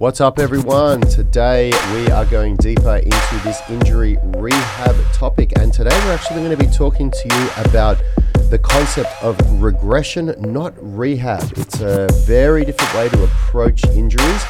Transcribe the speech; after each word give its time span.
What's 0.00 0.22
up, 0.22 0.38
everyone? 0.38 1.02
Today 1.02 1.70
we 1.92 2.10
are 2.10 2.24
going 2.24 2.56
deeper 2.56 2.96
into 2.96 3.40
this 3.44 3.60
injury 3.68 4.16
rehab 4.22 4.96
topic, 5.12 5.52
and 5.58 5.74
today 5.74 5.90
we're 5.90 6.14
actually 6.14 6.38
going 6.38 6.56
to 6.56 6.64
be 6.64 6.72
talking 6.72 7.10
to 7.10 7.28
you 7.28 7.50
about 7.66 8.02
the 8.48 8.58
concept 8.58 9.10
of 9.22 9.36
regression, 9.60 10.34
not 10.38 10.72
rehab. 10.78 11.52
It's 11.54 11.82
a 11.82 12.08
very 12.24 12.64
different 12.64 12.94
way 12.94 13.10
to 13.10 13.24
approach 13.24 13.84
injuries 13.88 14.42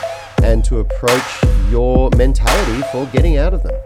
and 0.45 0.65
to 0.67 0.79
approach 0.79 1.43
your 1.69 2.11
mentality 2.17 2.87
for 2.93 3.07
getting 3.07 3.37
out 3.37 3.53
of 3.53 3.65
them. 3.65 3.80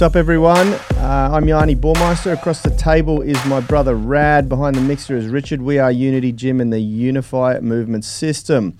What's 0.00 0.14
up, 0.14 0.18
everyone? 0.18 0.68
Uh, 0.96 1.28
I'm 1.30 1.46
Yanni 1.46 1.76
Bormeister. 1.76 2.32
Across 2.32 2.62
the 2.62 2.70
table 2.70 3.20
is 3.20 3.36
my 3.44 3.60
brother 3.60 3.94
Rad. 3.94 4.48
Behind 4.48 4.74
the 4.74 4.80
mixer 4.80 5.14
is 5.14 5.26
Richard. 5.26 5.60
We 5.60 5.78
are 5.78 5.92
Unity 5.92 6.32
Gym 6.32 6.58
and 6.58 6.72
the 6.72 6.80
Unify 6.80 7.60
Movement 7.60 8.06
System. 8.06 8.78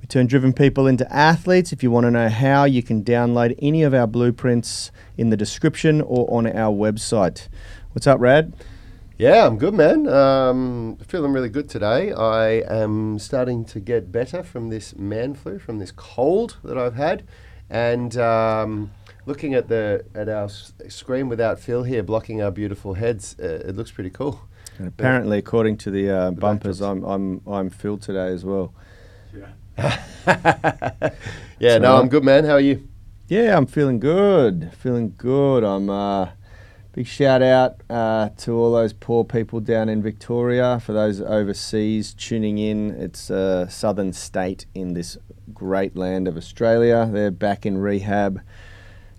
We 0.00 0.06
turn 0.06 0.28
driven 0.28 0.52
people 0.52 0.86
into 0.86 1.12
athletes. 1.12 1.72
If 1.72 1.82
you 1.82 1.90
want 1.90 2.04
to 2.04 2.12
know 2.12 2.28
how, 2.28 2.66
you 2.66 2.84
can 2.84 3.02
download 3.02 3.58
any 3.60 3.82
of 3.82 3.94
our 3.94 4.06
blueprints 4.06 4.92
in 5.18 5.30
the 5.30 5.36
description 5.36 6.00
or 6.00 6.32
on 6.32 6.46
our 6.46 6.72
website. 6.72 7.48
What's 7.90 8.06
up, 8.06 8.20
Rad? 8.20 8.54
Yeah, 9.18 9.48
I'm 9.48 9.58
good, 9.58 9.74
man. 9.74 10.06
Um, 10.06 10.98
feeling 11.04 11.32
really 11.32 11.48
good 11.48 11.68
today. 11.68 12.12
I 12.12 12.62
am 12.72 13.18
starting 13.18 13.64
to 13.64 13.80
get 13.80 14.12
better 14.12 14.44
from 14.44 14.68
this 14.68 14.94
man 14.94 15.34
flu, 15.34 15.58
from 15.58 15.80
this 15.80 15.90
cold 15.90 16.58
that 16.62 16.78
I've 16.78 16.94
had, 16.94 17.24
and. 17.68 18.16
Um, 18.16 18.92
looking 19.26 19.54
at 19.54 19.68
the 19.68 20.04
at 20.14 20.28
our 20.28 20.44
s- 20.44 20.72
screen 20.88 21.28
without 21.28 21.58
Phil 21.58 21.82
here 21.84 22.02
blocking 22.02 22.42
our 22.42 22.50
beautiful 22.50 22.94
heads, 22.94 23.36
uh, 23.40 23.62
it 23.68 23.76
looks 23.76 23.90
pretty 23.90 24.10
cool. 24.10 24.40
And 24.78 24.88
apparently, 24.88 25.38
according 25.38 25.76
to 25.78 25.90
the 25.90 26.10
uh, 26.10 26.30
bumpers, 26.32 26.80
I'm, 26.82 27.04
I'm, 27.04 27.40
I'm 27.46 27.70
Phil 27.70 27.96
today 27.96 28.26
as 28.28 28.44
well. 28.44 28.74
yeah, 29.78 29.98
So- 31.60 31.78
no, 31.78 31.96
I'm 31.96 32.08
good, 32.08 32.24
man. 32.24 32.44
How 32.44 32.52
are 32.54 32.60
you? 32.60 32.88
Yeah, 33.28 33.56
I'm 33.56 33.66
feeling 33.66 34.00
good. 34.00 34.70
Feeling 34.78 35.14
good. 35.16 35.64
I'm 35.64 35.88
uh, 35.88 36.30
big 36.92 37.06
shout 37.06 37.40
out 37.42 37.80
uh, 37.88 38.28
to 38.38 38.52
all 38.52 38.72
those 38.72 38.92
poor 38.92 39.24
people 39.24 39.60
down 39.60 39.88
in 39.88 40.02
Victoria. 40.02 40.78
For 40.84 40.92
those 40.92 41.20
overseas 41.22 42.12
tuning 42.12 42.58
in, 42.58 42.90
it's 42.90 43.30
a 43.30 43.66
southern 43.70 44.12
state 44.12 44.66
in 44.74 44.92
this 44.92 45.16
great 45.54 45.96
land 45.96 46.28
of 46.28 46.36
Australia. 46.36 47.08
They're 47.10 47.30
back 47.30 47.64
in 47.64 47.78
rehab. 47.78 48.40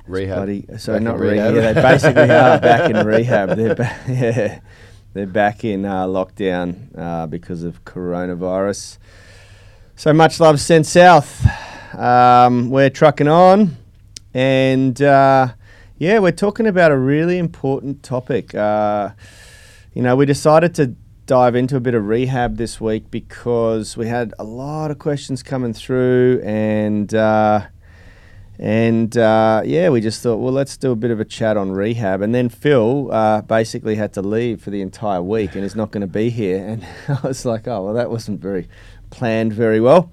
Rehab. 0.07 0.37
bloody- 0.37 0.65
so 0.77 0.93
Back 0.93 1.01
not 1.03 1.19
rehab. 1.19 1.53
rehab. 1.53 1.55
Yeah, 1.55 1.73
they 1.73 1.81
basically 1.81 2.29
are 2.31 2.59
back 2.59 2.89
in 2.91 3.05
rehab. 3.05 3.49
They're 3.57 3.75
ba- 3.75 3.95
yeah, 4.07 4.59
they're 5.13 5.25
back 5.27 5.63
in 5.63 5.85
uh, 5.85 6.05
lockdown 6.05 6.97
uh, 6.97 7.27
because 7.27 7.63
of 7.63 7.83
coronavirus. 7.85 8.97
So 9.95 10.13
much 10.13 10.39
love 10.39 10.59
sent 10.59 10.85
south. 10.85 11.45
Um, 11.95 12.69
we're 12.69 12.89
trucking 12.89 13.27
on, 13.29 13.77
and 14.33 15.01
uh, 15.01 15.47
yeah, 15.97 16.19
we're 16.19 16.31
talking 16.33 16.67
about 16.67 16.91
a 16.91 16.97
really 16.97 17.37
important 17.37 18.03
topic. 18.03 18.53
Uh, 18.53 19.11
you 19.93 20.01
know, 20.01 20.15
we 20.17 20.25
decided 20.25 20.75
to 20.75 20.95
dive 21.25 21.55
into 21.55 21.75
a 21.77 21.79
bit 21.79 21.95
of 21.95 22.05
rehab 22.05 22.57
this 22.57 22.79
week 22.81 23.09
because 23.09 23.95
we 23.97 24.07
had 24.07 24.33
a 24.37 24.43
lot 24.43 24.91
of 24.91 24.99
questions 24.99 25.41
coming 25.41 25.73
through, 25.73 26.41
and 26.43 27.15
uh, 27.15 27.61
and 28.59 29.17
uh, 29.17 29.61
yeah, 29.65 29.89
we 29.89 30.01
just 30.01 30.21
thought, 30.21 30.37
well, 30.37 30.53
let's 30.53 30.77
do 30.77 30.91
a 30.91 30.95
bit 30.95 31.11
of 31.11 31.19
a 31.19 31.25
chat 31.25 31.57
on 31.57 31.71
rehab. 31.71 32.21
And 32.21 32.33
then 32.33 32.49
Phil 32.49 33.11
uh, 33.11 33.41
basically 33.41 33.95
had 33.95 34.13
to 34.13 34.21
leave 34.21 34.61
for 34.61 34.69
the 34.69 34.81
entire 34.81 35.21
week 35.21 35.55
and 35.55 35.63
is 35.63 35.75
not 35.75 35.91
going 35.91 36.01
to 36.01 36.07
be 36.07 36.29
here. 36.29 36.65
And 36.65 36.85
I 37.07 37.27
was 37.27 37.45
like, 37.45 37.67
oh, 37.67 37.85
well, 37.85 37.93
that 37.93 38.09
wasn't 38.09 38.39
very 38.39 38.67
planned 39.09 39.53
very 39.53 39.79
well. 39.79 40.11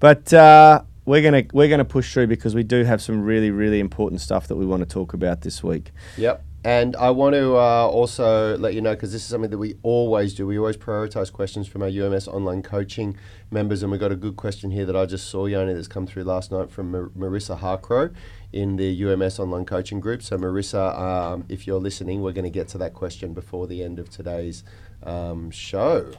But 0.00 0.32
uh, 0.32 0.82
we're 1.04 1.22
gonna 1.22 1.44
we're 1.52 1.68
gonna 1.68 1.84
push 1.84 2.12
through 2.12 2.26
because 2.26 2.54
we 2.54 2.62
do 2.62 2.84
have 2.84 3.00
some 3.00 3.22
really 3.22 3.50
really 3.50 3.80
important 3.80 4.20
stuff 4.20 4.48
that 4.48 4.56
we 4.56 4.66
want 4.66 4.80
to 4.80 4.86
talk 4.86 5.14
about 5.14 5.42
this 5.42 5.62
week. 5.62 5.92
Yep. 6.16 6.44
And 6.64 6.94
I 6.94 7.10
want 7.10 7.34
to 7.34 7.56
uh, 7.56 7.88
also 7.88 8.56
let 8.56 8.74
you 8.74 8.80
know 8.80 8.94
because 8.94 9.12
this 9.12 9.22
is 9.22 9.28
something 9.28 9.50
that 9.50 9.58
we 9.58 9.74
always 9.82 10.32
do. 10.32 10.46
We 10.46 10.58
always 10.58 10.76
prioritize 10.76 11.32
questions 11.32 11.66
from 11.66 11.82
our 11.82 11.88
UMS 11.88 12.28
online 12.28 12.62
coaching 12.62 13.16
members, 13.50 13.82
and 13.82 13.90
we 13.90 13.98
got 13.98 14.12
a 14.12 14.16
good 14.16 14.36
question 14.36 14.70
here 14.70 14.86
that 14.86 14.94
I 14.94 15.04
just 15.06 15.28
saw, 15.28 15.46
Yoni, 15.46 15.74
that's 15.74 15.88
come 15.88 16.06
through 16.06 16.22
last 16.22 16.52
night 16.52 16.70
from 16.70 16.92
Mar- 16.92 17.10
Marissa 17.18 17.58
Harcrow 17.58 18.14
in 18.52 18.76
the 18.76 19.04
UMS 19.04 19.40
online 19.40 19.64
coaching 19.64 19.98
group. 19.98 20.22
So, 20.22 20.38
Marissa, 20.38 20.96
um, 20.96 21.44
if 21.48 21.66
you're 21.66 21.80
listening, 21.80 22.22
we're 22.22 22.32
going 22.32 22.44
to 22.44 22.50
get 22.50 22.68
to 22.68 22.78
that 22.78 22.94
question 22.94 23.34
before 23.34 23.66
the 23.66 23.82
end 23.82 23.98
of 23.98 24.08
today's 24.08 24.62
um, 25.02 25.50
show. 25.50 26.12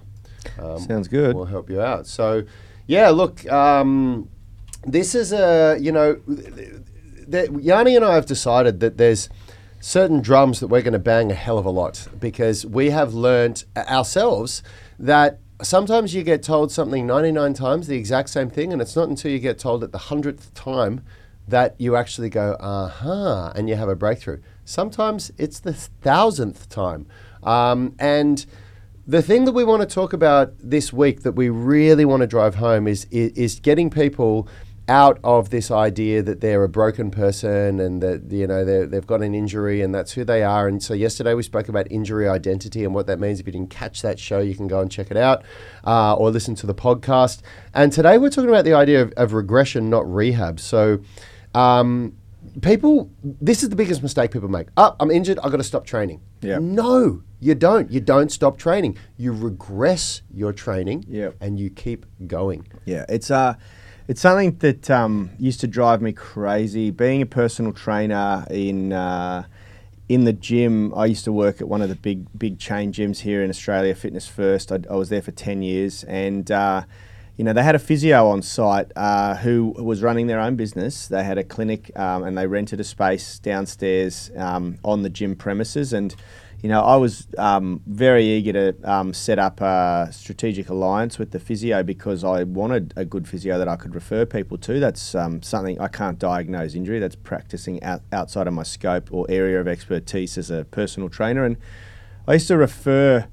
Um, 0.59 0.79
Sounds 0.79 1.07
good. 1.07 1.35
We'll 1.35 1.45
help 1.45 1.69
you 1.69 1.79
out. 1.79 2.05
So, 2.05 2.43
yeah, 2.85 3.09
look, 3.09 3.49
um, 3.49 4.27
this 4.85 5.15
is 5.15 5.31
a 5.31 5.77
you 5.79 5.93
know, 5.93 6.15
th- 6.15 6.81
th- 7.31 7.49
Yanni 7.61 7.95
and 7.95 8.03
I 8.03 8.15
have 8.15 8.25
decided 8.25 8.81
that 8.81 8.97
there's 8.97 9.29
certain 9.83 10.21
drums 10.21 10.61
that 10.61 10.67
we're 10.67 10.81
going 10.81 10.93
to 10.93 10.99
bang 10.99 11.29
a 11.29 11.35
hell 11.35 11.57
of 11.57 11.65
a 11.65 11.69
lot 11.69 12.07
because 12.17 12.65
we 12.65 12.89
have 12.89 13.13
learnt 13.13 13.65
ourselves 13.75 14.63
that 14.97 15.39
sometimes 15.61 16.15
you 16.15 16.23
get 16.23 16.41
told 16.41 16.71
something 16.71 17.05
99 17.05 17.53
times 17.53 17.87
the 17.87 17.97
exact 17.97 18.29
same 18.29 18.49
thing, 18.49 18.71
and 18.71 18.81
it's 18.81 18.95
not 18.95 19.09
until 19.09 19.29
you 19.29 19.39
get 19.39 19.59
told 19.59 19.83
it 19.83 19.91
the 19.91 19.97
hundredth 19.97 20.53
time 20.53 21.03
that 21.49 21.75
you 21.77 21.97
actually 21.97 22.29
go, 22.29 22.55
aha, 22.61 23.51
and 23.57 23.67
you 23.67 23.75
have 23.75 23.89
a 23.89 23.95
breakthrough. 23.95 24.39
Sometimes 24.63 25.33
it's 25.37 25.59
the 25.59 25.73
thousandth 25.73 26.69
time. 26.69 27.05
Um, 27.43 27.93
and 27.99 28.45
the 29.05 29.21
thing 29.21 29.43
that 29.43 29.51
we 29.51 29.65
want 29.65 29.81
to 29.81 29.93
talk 29.93 30.13
about 30.13 30.53
this 30.59 30.93
week 30.93 31.23
that 31.23 31.33
we 31.33 31.49
really 31.49 32.05
want 32.05 32.21
to 32.21 32.27
drive 32.27 32.55
home 32.55 32.87
is, 32.87 33.03
is, 33.11 33.33
is 33.33 33.59
getting 33.59 33.89
people 33.89 34.47
out 34.89 35.17
of 35.23 35.49
this 35.49 35.71
idea 35.71 36.21
that 36.21 36.41
they're 36.41 36.63
a 36.63 36.69
broken 36.69 37.09
person 37.09 37.79
and 37.79 38.01
that 38.03 38.29
you 38.31 38.45
know 38.45 38.65
they've 38.85 39.07
got 39.07 39.21
an 39.21 39.33
injury 39.33 39.81
and 39.81 39.95
that's 39.95 40.11
who 40.13 40.23
they 40.25 40.43
are. 40.43 40.67
And 40.67 40.83
so 40.83 40.93
yesterday 40.93 41.33
we 41.33 41.43
spoke 41.43 41.69
about 41.69 41.89
injury 41.89 42.27
identity 42.27 42.83
and 42.83 42.93
what 42.93 43.07
that 43.07 43.19
means. 43.19 43.39
If 43.39 43.45
you 43.47 43.53
didn't 43.53 43.69
catch 43.69 44.01
that 44.01 44.19
show, 44.19 44.39
you 44.39 44.55
can 44.55 44.67
go 44.67 44.81
and 44.81 44.91
check 44.91 45.09
it 45.09 45.17
out 45.17 45.43
uh, 45.85 46.15
or 46.15 46.31
listen 46.31 46.55
to 46.55 46.67
the 46.67 46.75
podcast. 46.75 47.41
And 47.73 47.93
today 47.93 48.17
we're 48.17 48.29
talking 48.29 48.49
about 48.49 48.65
the 48.65 48.73
idea 48.73 49.01
of, 49.01 49.13
of 49.15 49.33
regression, 49.33 49.89
not 49.89 50.11
rehab. 50.11 50.59
So. 50.59 50.99
Um, 51.55 52.17
people, 52.61 53.11
this 53.23 53.61
is 53.61 53.69
the 53.69 53.75
biggest 53.75 54.01
mistake 54.01 54.31
people 54.31 54.49
make. 54.49 54.67
Oh, 54.75 54.95
I'm 54.99 55.11
injured. 55.11 55.37
I've 55.39 55.51
got 55.51 55.57
to 55.57 55.63
stop 55.63 55.85
training. 55.85 56.19
Yeah. 56.41 56.57
No, 56.59 57.21
you 57.39 57.53
don't. 57.55 57.91
You 57.91 57.99
don't 58.01 58.31
stop 58.31 58.57
training. 58.57 58.97
You 59.17 59.33
regress 59.33 60.23
your 60.33 60.51
training 60.51 61.05
Yep. 61.07 61.35
and 61.41 61.59
you 61.59 61.69
keep 61.69 62.05
going. 62.27 62.67
Yeah, 62.85 63.05
it's 63.07 63.29
uh, 63.29 63.53
it's 64.07 64.21
something 64.21 64.57
that 64.57 64.89
um, 64.89 65.31
used 65.39 65.59
to 65.61 65.67
drive 65.67 66.01
me 66.01 66.11
crazy. 66.11 66.91
Being 66.91 67.21
a 67.21 67.25
personal 67.25 67.73
trainer 67.73 68.45
in 68.49 68.93
uh, 68.93 69.45
in 70.09 70.25
the 70.25 70.33
gym, 70.33 70.93
I 70.95 71.05
used 71.05 71.23
to 71.25 71.31
work 71.31 71.61
at 71.61 71.67
one 71.67 71.81
of 71.81 71.89
the 71.89 71.95
big 71.95 72.27
big 72.37 72.59
chain 72.59 72.91
gyms 72.91 73.19
here 73.19 73.43
in 73.43 73.49
Australia, 73.49 73.95
Fitness 73.95 74.27
First. 74.27 74.71
I, 74.71 74.79
I 74.89 74.95
was 74.95 75.09
there 75.09 75.21
for 75.21 75.31
ten 75.31 75.61
years, 75.61 76.03
and 76.03 76.51
uh, 76.51 76.83
you 77.37 77.43
know 77.43 77.53
they 77.53 77.63
had 77.63 77.75
a 77.75 77.79
physio 77.79 78.27
on 78.27 78.41
site 78.41 78.91
uh, 78.95 79.35
who 79.35 79.73
was 79.77 80.01
running 80.01 80.27
their 80.27 80.39
own 80.39 80.55
business. 80.55 81.07
They 81.07 81.23
had 81.23 81.37
a 81.37 81.43
clinic, 81.43 81.91
um, 81.97 82.23
and 82.23 82.37
they 82.37 82.47
rented 82.47 82.79
a 82.79 82.83
space 82.83 83.39
downstairs 83.39 84.31
um, 84.37 84.77
on 84.83 85.03
the 85.03 85.09
gym 85.09 85.35
premises, 85.35 85.93
and 85.93 86.15
you 86.63 86.69
know, 86.69 86.81
I 86.81 86.95
was 86.95 87.27
um, 87.37 87.81
very 87.85 88.23
eager 88.23 88.53
to 88.53 88.89
um, 88.89 89.13
set 89.13 89.37
up 89.37 89.59
a 89.59 90.07
strategic 90.13 90.69
alliance 90.69 91.19
with 91.19 91.31
the 91.31 91.39
physio 91.39 91.83
because 91.83 92.23
I 92.23 92.43
wanted 92.43 92.93
a 92.95 93.03
good 93.03 93.27
physio 93.27 93.57
that 93.57 93.67
I 93.67 93.75
could 93.75 93.93
refer 93.93 94.25
people 94.25 94.57
to. 94.59 94.79
That's 94.79 95.13
um, 95.13 95.41
something 95.41 95.77
I 95.81 95.89
can't 95.89 96.17
diagnose 96.17 96.73
injury. 96.73 96.99
That's 96.99 97.17
practicing 97.17 97.83
out, 97.83 98.01
outside 98.13 98.47
of 98.47 98.53
my 98.53 98.63
scope 98.63 99.09
or 99.11 99.25
area 99.27 99.59
of 99.59 99.67
expertise 99.67 100.37
as 100.37 100.49
a 100.49 100.63
personal 100.63 101.09
trainer. 101.09 101.43
And 101.43 101.57
I 102.29 102.35
used 102.35 102.47
to 102.47 102.55
refer 102.55 103.27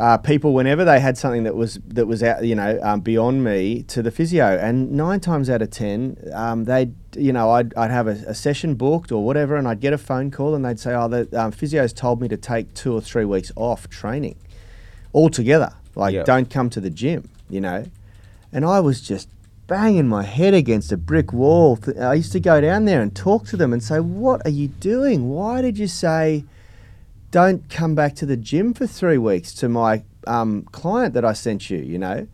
uh, 0.00 0.16
people 0.16 0.54
whenever 0.54 0.82
they 0.82 0.98
had 0.98 1.18
something 1.18 1.42
that 1.42 1.54
was 1.54 1.78
that 1.86 2.06
was 2.06 2.22
out, 2.22 2.42
you 2.42 2.54
know, 2.54 2.80
um, 2.82 3.00
beyond 3.02 3.44
me 3.44 3.82
to 3.82 4.02
the 4.02 4.10
physio, 4.10 4.56
and 4.56 4.90
nine 4.92 5.20
times 5.20 5.50
out 5.50 5.60
of 5.60 5.70
ten, 5.70 6.16
um, 6.32 6.64
they'd, 6.64 6.94
you 7.14 7.34
know, 7.34 7.50
I'd, 7.50 7.74
I'd 7.74 7.90
have 7.90 8.06
a, 8.06 8.16
a 8.26 8.34
session 8.34 8.76
booked 8.76 9.12
or 9.12 9.22
whatever, 9.22 9.56
and 9.56 9.68
I'd 9.68 9.80
get 9.80 9.92
a 9.92 9.98
phone 9.98 10.30
call, 10.30 10.54
and 10.54 10.64
they'd 10.64 10.80
say, 10.80 10.94
"Oh, 10.94 11.06
the 11.06 11.28
um, 11.38 11.52
physio's 11.52 11.92
told 11.92 12.22
me 12.22 12.28
to 12.28 12.38
take 12.38 12.72
two 12.72 12.94
or 12.94 13.02
three 13.02 13.26
weeks 13.26 13.52
off 13.56 13.90
training 13.90 14.36
altogether. 15.14 15.74
Like, 15.94 16.14
Yep. 16.14 16.24
don't 16.24 16.48
come 16.48 16.70
to 16.70 16.80
the 16.80 16.90
gym," 16.90 17.28
you 17.50 17.60
know, 17.60 17.84
and 18.54 18.64
I 18.64 18.80
was 18.80 19.02
just 19.02 19.28
banging 19.66 20.08
my 20.08 20.22
head 20.22 20.54
against 20.54 20.90
a 20.92 20.96
brick 20.96 21.30
wall. 21.32 21.78
I 22.00 22.14
used 22.14 22.32
to 22.32 22.40
go 22.40 22.58
down 22.62 22.86
there 22.86 23.02
and 23.02 23.14
talk 23.14 23.44
to 23.48 23.56
them 23.58 23.74
and 23.74 23.82
say, 23.82 24.00
"What 24.00 24.40
are 24.46 24.50
you 24.50 24.68
doing? 24.68 25.28
Why 25.28 25.60
did 25.60 25.76
you 25.76 25.88
say?" 25.88 26.44
Don't 27.30 27.68
come 27.68 27.94
back 27.94 28.14
to 28.16 28.26
the 28.26 28.36
gym 28.36 28.74
for 28.74 28.86
three 28.86 29.18
weeks 29.18 29.52
to 29.54 29.68
my 29.68 30.04
um, 30.26 30.62
client 30.72 31.14
that 31.14 31.24
I 31.24 31.32
sent 31.32 31.70
you, 31.70 31.78
you 31.78 31.98
know. 31.98 32.26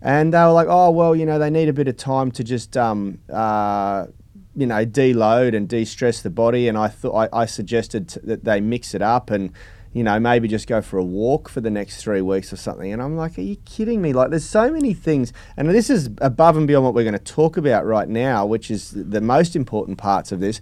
And 0.00 0.32
they 0.32 0.38
were 0.38 0.52
like, 0.52 0.68
oh, 0.68 0.90
well, 0.90 1.16
you 1.16 1.26
know, 1.26 1.38
they 1.38 1.50
need 1.50 1.68
a 1.68 1.72
bit 1.72 1.88
of 1.88 1.96
time 1.96 2.30
to 2.32 2.44
just, 2.44 2.76
um, 2.76 3.18
uh, 3.32 4.06
you 4.54 4.66
know, 4.66 4.86
deload 4.86 5.56
and 5.56 5.68
de 5.68 5.84
stress 5.84 6.22
the 6.22 6.30
body. 6.30 6.68
And 6.68 6.78
I 6.78 6.88
thought 6.88 7.30
I, 7.32 7.42
I 7.42 7.46
suggested 7.46 8.10
t- 8.10 8.20
that 8.24 8.44
they 8.44 8.60
mix 8.60 8.94
it 8.94 9.02
up 9.02 9.30
and, 9.30 9.52
you 9.96 10.04
know, 10.04 10.20
maybe 10.20 10.46
just 10.46 10.66
go 10.66 10.82
for 10.82 10.98
a 10.98 11.02
walk 11.02 11.48
for 11.48 11.62
the 11.62 11.70
next 11.70 12.02
three 12.02 12.20
weeks 12.20 12.52
or 12.52 12.56
something. 12.56 12.92
And 12.92 13.00
I'm 13.00 13.16
like, 13.16 13.38
are 13.38 13.40
you 13.40 13.56
kidding 13.64 14.02
me? 14.02 14.12
Like, 14.12 14.28
there's 14.28 14.44
so 14.44 14.70
many 14.70 14.92
things. 14.92 15.32
And 15.56 15.70
this 15.70 15.88
is 15.88 16.10
above 16.20 16.58
and 16.58 16.66
beyond 16.66 16.84
what 16.84 16.92
we're 16.92 17.02
going 17.02 17.14
to 17.14 17.18
talk 17.18 17.56
about 17.56 17.86
right 17.86 18.06
now, 18.06 18.44
which 18.44 18.70
is 18.70 18.90
the 18.90 19.22
most 19.22 19.56
important 19.56 19.96
parts 19.96 20.32
of 20.32 20.40
this. 20.40 20.60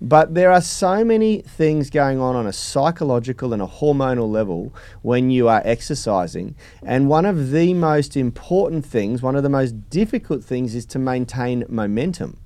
But 0.00 0.34
there 0.34 0.52
are 0.52 0.60
so 0.60 1.04
many 1.04 1.40
things 1.40 1.90
going 1.90 2.20
on 2.20 2.36
on 2.36 2.46
a 2.46 2.52
psychological 2.52 3.52
and 3.52 3.60
a 3.60 3.66
hormonal 3.66 4.30
level 4.30 4.72
when 5.02 5.30
you 5.30 5.48
are 5.48 5.62
exercising. 5.64 6.54
And 6.84 7.08
one 7.08 7.26
of 7.26 7.50
the 7.50 7.74
most 7.74 8.16
important 8.16 8.86
things, 8.86 9.20
one 9.20 9.34
of 9.34 9.42
the 9.42 9.48
most 9.48 9.90
difficult 9.90 10.44
things, 10.44 10.76
is 10.76 10.86
to 10.86 11.00
maintain 11.00 11.64
momentum. 11.68 12.38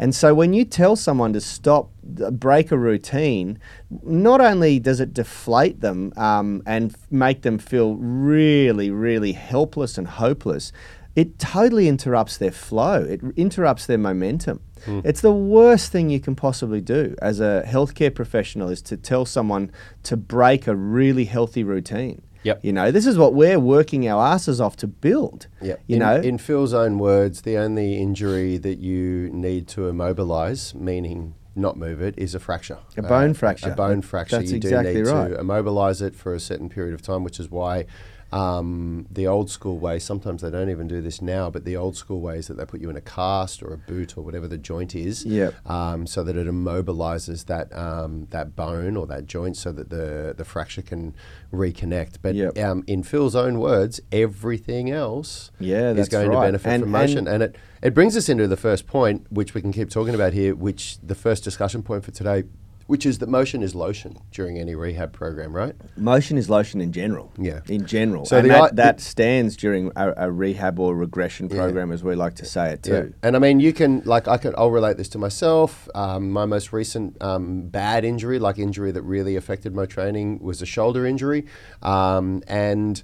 And 0.00 0.14
so 0.14 0.34
when 0.34 0.54
you 0.54 0.64
tell 0.64 0.96
someone 0.96 1.34
to 1.34 1.42
stop, 1.42 1.90
break 2.02 2.72
a 2.72 2.78
routine, 2.78 3.58
not 4.02 4.40
only 4.40 4.78
does 4.78 4.98
it 4.98 5.12
deflate 5.12 5.82
them 5.82 6.14
um, 6.16 6.62
and 6.64 6.96
make 7.10 7.42
them 7.42 7.58
feel 7.58 7.96
really, 7.96 8.90
really 8.90 9.32
helpless 9.32 9.98
and 9.98 10.08
hopeless, 10.08 10.72
it 11.16 11.38
totally 11.38 11.86
interrupts 11.86 12.38
their 12.38 12.50
flow. 12.50 13.02
It 13.02 13.20
interrupts 13.36 13.84
their 13.84 13.98
momentum. 13.98 14.60
Mm. 14.86 15.02
It's 15.04 15.20
the 15.20 15.32
worst 15.32 15.92
thing 15.92 16.08
you 16.08 16.18
can 16.18 16.34
possibly 16.34 16.80
do 16.80 17.14
as 17.20 17.38
a 17.38 17.62
healthcare 17.66 18.14
professional 18.14 18.70
is 18.70 18.80
to 18.82 18.96
tell 18.96 19.26
someone 19.26 19.70
to 20.04 20.16
break 20.16 20.66
a 20.66 20.74
really 20.74 21.26
healthy 21.26 21.62
routine. 21.62 22.22
Yep. 22.42 22.64
You 22.64 22.72
know, 22.72 22.90
this 22.90 23.06
is 23.06 23.18
what 23.18 23.34
we're 23.34 23.58
working 23.58 24.08
our 24.08 24.24
asses 24.24 24.60
off 24.60 24.76
to 24.76 24.86
build. 24.86 25.46
Yep. 25.60 25.82
You 25.86 25.96
in, 25.96 26.00
know, 26.00 26.16
in 26.16 26.38
Phil's 26.38 26.72
own 26.72 26.98
words, 26.98 27.42
the 27.42 27.56
only 27.58 27.98
injury 27.98 28.56
that 28.58 28.78
you 28.78 29.30
need 29.30 29.68
to 29.68 29.88
immobilize, 29.88 30.74
meaning 30.74 31.34
not 31.54 31.76
move 31.76 32.00
it, 32.00 32.14
is 32.16 32.34
a 32.34 32.40
fracture. 32.40 32.78
A 32.96 33.02
bone 33.02 33.30
uh, 33.30 33.34
fracture. 33.34 33.70
A 33.70 33.74
bone 33.74 34.02
fracture. 34.02 34.38
That's 34.38 34.50
you 34.50 34.56
exactly 34.56 34.94
do 34.94 35.02
need 35.02 35.10
right. 35.10 35.28
to 35.28 35.40
immobilize 35.40 36.00
it 36.00 36.14
for 36.14 36.34
a 36.34 36.40
certain 36.40 36.68
period 36.68 36.94
of 36.94 37.02
time, 37.02 37.24
which 37.24 37.38
is 37.40 37.50
why 37.50 37.86
um, 38.32 39.06
the 39.10 39.26
old 39.26 39.50
school 39.50 39.78
way, 39.78 39.98
sometimes 39.98 40.42
they 40.42 40.50
don't 40.50 40.70
even 40.70 40.86
do 40.86 41.00
this 41.00 41.20
now, 41.20 41.50
but 41.50 41.64
the 41.64 41.76
old 41.76 41.96
school 41.96 42.20
way 42.20 42.38
is 42.38 42.46
that 42.48 42.56
they 42.56 42.64
put 42.64 42.80
you 42.80 42.90
in 42.90 42.96
a 42.96 43.00
cast 43.00 43.62
or 43.62 43.72
a 43.72 43.78
boot 43.78 44.16
or 44.16 44.22
whatever 44.22 44.46
the 44.46 44.58
joint 44.58 44.94
is, 44.94 45.24
yep. 45.24 45.54
um, 45.68 46.06
so 46.06 46.22
that 46.22 46.36
it 46.36 46.46
immobilizes 46.46 47.46
that 47.46 47.72
um, 47.76 48.26
that 48.30 48.54
bone 48.54 48.96
or 48.96 49.06
that 49.06 49.26
joint 49.26 49.56
so 49.56 49.72
that 49.72 49.90
the, 49.90 50.34
the 50.36 50.44
fracture 50.44 50.82
can 50.82 51.14
reconnect. 51.52 52.16
But 52.22 52.34
yep. 52.34 52.56
Um, 52.58 52.84
in 52.86 53.02
Phil's 53.02 53.34
own 53.34 53.58
words, 53.58 54.00
everything 54.12 54.90
else 54.90 55.50
yeah, 55.58 55.90
is 55.90 56.08
going 56.08 56.28
right. 56.28 56.36
to 56.36 56.40
benefit 56.40 56.68
and, 56.68 56.82
from 56.82 56.90
motion. 56.92 57.18
And, 57.18 57.28
and 57.28 57.42
it, 57.42 57.56
it 57.82 57.94
brings 57.94 58.16
us 58.16 58.28
into 58.28 58.46
the 58.46 58.56
first 58.56 58.86
point, 58.86 59.26
which 59.30 59.54
we 59.54 59.60
can 59.60 59.72
keep 59.72 59.90
talking 59.90 60.14
about 60.14 60.32
here, 60.32 60.54
which 60.54 60.98
the 61.02 61.14
first 61.14 61.42
discussion 61.42 61.82
point 61.82 62.04
for 62.04 62.10
today 62.10 62.44
which 62.90 63.06
is 63.06 63.18
that 63.20 63.28
motion 63.28 63.62
is 63.62 63.72
lotion 63.72 64.18
during 64.32 64.58
any 64.58 64.74
rehab 64.74 65.12
program, 65.12 65.54
right? 65.54 65.76
Motion 65.96 66.36
is 66.36 66.50
lotion 66.50 66.80
in 66.80 66.90
general. 66.90 67.32
Yeah. 67.38 67.60
In 67.68 67.86
general. 67.86 68.24
So 68.24 68.42
that, 68.42 68.74
that 68.74 69.00
stands 69.00 69.56
during 69.56 69.92
a, 69.94 70.12
a, 70.16 70.32
rehab 70.32 70.80
or 70.80 70.96
regression 70.96 71.48
program, 71.48 71.90
yeah. 71.90 71.94
as 71.94 72.02
we 72.02 72.16
like 72.16 72.34
to 72.34 72.44
say 72.44 72.72
it 72.72 72.82
too. 72.82 72.92
Yeah. 72.92 73.04
And 73.22 73.36
I 73.36 73.38
mean, 73.38 73.60
you 73.60 73.72
can, 73.72 74.02
like, 74.06 74.26
I 74.26 74.38
can, 74.38 74.54
I'll 74.58 74.72
relate 74.72 74.96
this 74.96 75.08
to 75.10 75.18
myself. 75.18 75.88
Um, 75.94 76.32
my 76.32 76.46
most 76.46 76.72
recent 76.72 77.16
um, 77.22 77.68
bad 77.68 78.04
injury, 78.04 78.40
like 78.40 78.58
injury 78.58 78.90
that 78.90 79.02
really 79.02 79.36
affected 79.36 79.72
my 79.72 79.86
training, 79.86 80.40
was 80.40 80.60
a 80.60 80.66
shoulder 80.66 81.06
injury. 81.06 81.46
Um, 81.82 82.42
and 82.48 83.00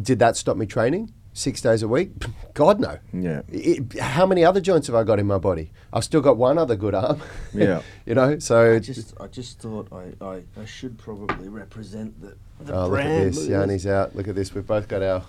did 0.00 0.18
that 0.20 0.38
stop 0.38 0.56
me 0.56 0.64
training? 0.64 1.12
Six 1.38 1.60
days 1.60 1.82
a 1.82 1.88
week? 1.88 2.10
God, 2.54 2.80
no. 2.80 2.98
Yeah. 3.12 3.42
It, 3.48 3.98
how 3.98 4.26
many 4.26 4.44
other 4.44 4.60
joints 4.60 4.88
have 4.88 4.96
I 4.96 5.04
got 5.04 5.18
in 5.18 5.26
my 5.26 5.38
body? 5.38 5.70
I've 5.92 6.04
still 6.04 6.20
got 6.20 6.36
one 6.36 6.58
other 6.58 6.76
good 6.76 6.94
arm. 6.94 7.22
Yeah. 7.54 7.82
you 8.04 8.14
know, 8.14 8.38
so. 8.38 8.74
I 8.74 8.78
just, 8.78 9.14
I 9.20 9.26
just 9.26 9.58
thought 9.58 9.88
I, 9.92 10.12
I, 10.24 10.42
I 10.60 10.64
should 10.64 10.98
probably 10.98 11.48
represent 11.48 12.20
the, 12.20 12.36
the 12.60 12.74
oh, 12.74 12.88
look 12.88 13.00
at 13.00 13.24
this. 13.24 13.46
Yanni's 13.46 13.86
out. 13.86 14.14
Look 14.14 14.28
at 14.28 14.34
this. 14.34 14.54
We've 14.54 14.66
both 14.66 14.86
got 14.86 15.02
our 15.02 15.24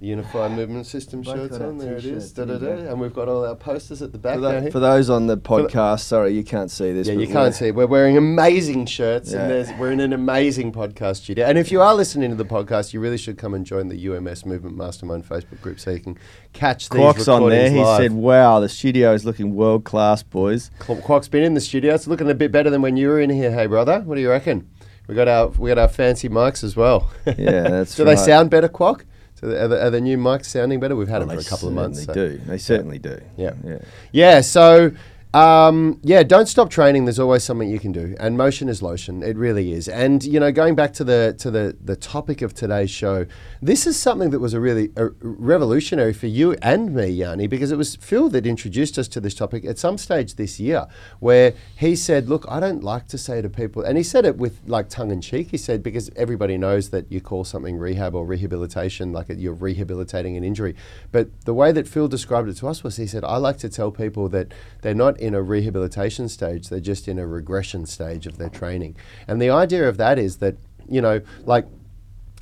Unified 0.00 0.52
Movement 0.52 0.86
System 0.86 1.22
shirts 1.22 1.58
on. 1.58 1.76
There 1.78 1.96
it 1.96 2.04
is. 2.06 2.32
Da, 2.32 2.46
da, 2.46 2.56
da. 2.56 2.68
And 2.70 2.98
we've 3.00 3.12
got 3.12 3.28
all 3.28 3.44
our 3.44 3.54
posters 3.54 4.00
at 4.00 4.12
the 4.12 4.18
back 4.18 4.36
For, 4.36 4.40
tho- 4.40 4.70
for 4.70 4.80
those 4.80 5.10
on 5.10 5.26
the 5.26 5.36
podcast, 5.36 6.00
sorry, 6.00 6.32
you 6.34 6.42
can't 6.42 6.70
see 6.70 6.92
this. 6.92 7.06
Yeah, 7.06 7.14
you 7.14 7.26
can't 7.26 7.54
see. 7.54 7.70
We're 7.70 7.86
wearing 7.86 8.16
amazing 8.16 8.86
shirts, 8.86 9.32
Yeah. 9.32 9.42
and 9.42 9.50
there's, 9.50 9.70
we're 9.78 9.92
in 9.92 10.00
an 10.00 10.12
amazing 10.14 10.72
podcast 10.72 11.16
studio. 11.16 11.44
And 11.46 11.58
if 11.58 11.70
you 11.70 11.82
are 11.82 11.94
listening 11.94 12.30
to 12.30 12.36
the 12.36 12.46
podcast, 12.46 12.92
you 12.94 13.00
really 13.00 13.18
should 13.18 13.36
come 13.36 13.52
and 13.52 13.66
join 13.66 13.88
the 13.88 14.06
UMS 14.08 14.46
Movement 14.46 14.76
Mastermind 14.76 15.28
Facebook 15.28 15.60
group 15.60 15.78
so 15.78 15.90
you 15.90 16.00
can 16.00 16.16
catch 16.54 16.88
these 16.88 16.98
Quack's 17.00 17.28
on 17.28 17.48
there. 17.50 17.70
He 17.70 17.78
live. 17.80 18.00
said, 18.00 18.12
"Wow, 18.12 18.60
the 18.60 18.68
studio 18.70 19.12
is 19.12 19.24
looking 19.26 19.54
world 19.54 19.84
class, 19.84 20.22
boys." 20.22 20.70
Qu- 20.78 20.96
Quack's 20.96 21.28
been 21.28 21.42
in 21.42 21.54
the 21.54 21.60
studio. 21.60 21.94
It's 21.94 22.06
looking 22.06 22.30
a 22.30 22.34
bit 22.34 22.50
better 22.50 22.70
than 22.70 22.80
when 22.80 22.96
you 22.96 23.08
were 23.08 23.20
in 23.20 23.28
here. 23.30 23.50
Hey, 23.52 23.66
brother, 23.66 24.00
what 24.00 24.14
do 24.14 24.20
you 24.22 24.30
reckon? 24.30 24.68
We 25.08 25.14
got 25.14 25.28
our 25.28 25.48
we 25.48 25.68
got 25.68 25.78
our 25.78 25.88
fancy 25.88 26.28
mics 26.28 26.64
as 26.64 26.74
well. 26.76 27.10
Yeah, 27.26 27.62
that's 27.68 27.94
do 27.96 28.04
right. 28.04 28.16
they 28.16 28.22
sound 28.24 28.48
better, 28.50 28.68
Quack? 28.68 29.04
So 29.40 29.48
are, 29.48 29.68
the, 29.68 29.84
are 29.86 29.90
the 29.90 30.00
new 30.00 30.18
mics 30.18 30.46
sounding 30.46 30.80
better? 30.80 30.94
We've 30.94 31.08
had 31.08 31.18
Well, 31.20 31.28
them 31.28 31.38
for 31.38 31.46
a 31.46 31.48
couple 31.48 31.68
of 31.68 31.74
months. 31.74 32.04
certainly 32.04 32.30
so- 32.36 32.38
do. 32.38 32.44
They 32.50 32.58
certainly 32.58 32.98
do. 32.98 33.20
Yeah. 33.36 33.52
yeah. 33.64 33.78
Yeah, 34.12 34.40
so 34.42 34.92
um, 35.32 36.00
yeah, 36.02 36.24
don't 36.24 36.46
stop 36.46 36.70
training. 36.70 37.04
There's 37.04 37.20
always 37.20 37.44
something 37.44 37.70
you 37.70 37.78
can 37.78 37.92
do, 37.92 38.16
and 38.18 38.36
motion 38.36 38.68
is 38.68 38.82
lotion. 38.82 39.22
It 39.22 39.36
really 39.36 39.72
is. 39.72 39.88
And 39.88 40.24
you 40.24 40.40
know, 40.40 40.50
going 40.50 40.74
back 40.74 40.92
to 40.94 41.04
the 41.04 41.36
to 41.38 41.52
the 41.52 41.76
the 41.84 41.94
topic 41.94 42.42
of 42.42 42.52
today's 42.52 42.90
show, 42.90 43.26
this 43.62 43.86
is 43.86 43.96
something 43.96 44.30
that 44.30 44.40
was 44.40 44.54
a 44.54 44.60
really 44.60 44.90
uh, 44.96 45.10
revolutionary 45.20 46.12
for 46.12 46.26
you 46.26 46.56
and 46.62 46.92
me, 46.92 47.06
Yanni, 47.06 47.46
because 47.46 47.70
it 47.70 47.76
was 47.76 47.94
Phil 47.94 48.28
that 48.30 48.44
introduced 48.44 48.98
us 48.98 49.06
to 49.06 49.20
this 49.20 49.34
topic 49.34 49.64
at 49.64 49.78
some 49.78 49.98
stage 49.98 50.34
this 50.34 50.58
year, 50.58 50.88
where 51.20 51.54
he 51.76 51.94
said, 51.94 52.28
"Look, 52.28 52.44
I 52.48 52.58
don't 52.58 52.82
like 52.82 53.06
to 53.08 53.18
say 53.18 53.40
to 53.40 53.48
people," 53.48 53.82
and 53.82 53.96
he 53.96 54.02
said 54.02 54.24
it 54.24 54.36
with 54.36 54.58
like 54.66 54.88
tongue 54.88 55.12
in 55.12 55.20
cheek. 55.20 55.52
He 55.52 55.58
said 55.58 55.84
because 55.84 56.10
everybody 56.16 56.58
knows 56.58 56.90
that 56.90 57.10
you 57.12 57.20
call 57.20 57.44
something 57.44 57.78
rehab 57.78 58.16
or 58.16 58.26
rehabilitation, 58.26 59.12
like 59.12 59.26
you're 59.28 59.54
rehabilitating 59.54 60.36
an 60.36 60.42
injury, 60.42 60.74
but 61.12 61.28
the 61.44 61.54
way 61.54 61.70
that 61.70 61.86
Phil 61.86 62.08
described 62.08 62.48
it 62.48 62.54
to 62.54 62.66
us 62.66 62.82
was 62.82 62.96
he 62.96 63.06
said, 63.06 63.22
"I 63.22 63.36
like 63.36 63.58
to 63.58 63.68
tell 63.68 63.92
people 63.92 64.28
that 64.30 64.48
they're 64.82 64.92
not 64.92 65.19
in 65.20 65.34
a 65.34 65.42
rehabilitation 65.42 66.28
stage; 66.28 66.68
they're 66.68 66.80
just 66.80 67.08
in 67.08 67.18
a 67.18 67.26
regression 67.26 67.86
stage 67.86 68.26
of 68.26 68.38
their 68.38 68.48
training." 68.48 68.96
And 69.28 69.40
the 69.40 69.50
idea 69.50 69.88
of 69.88 69.96
that 69.98 70.18
is 70.18 70.38
that 70.38 70.56
you 70.88 71.00
know, 71.00 71.20
like, 71.44 71.66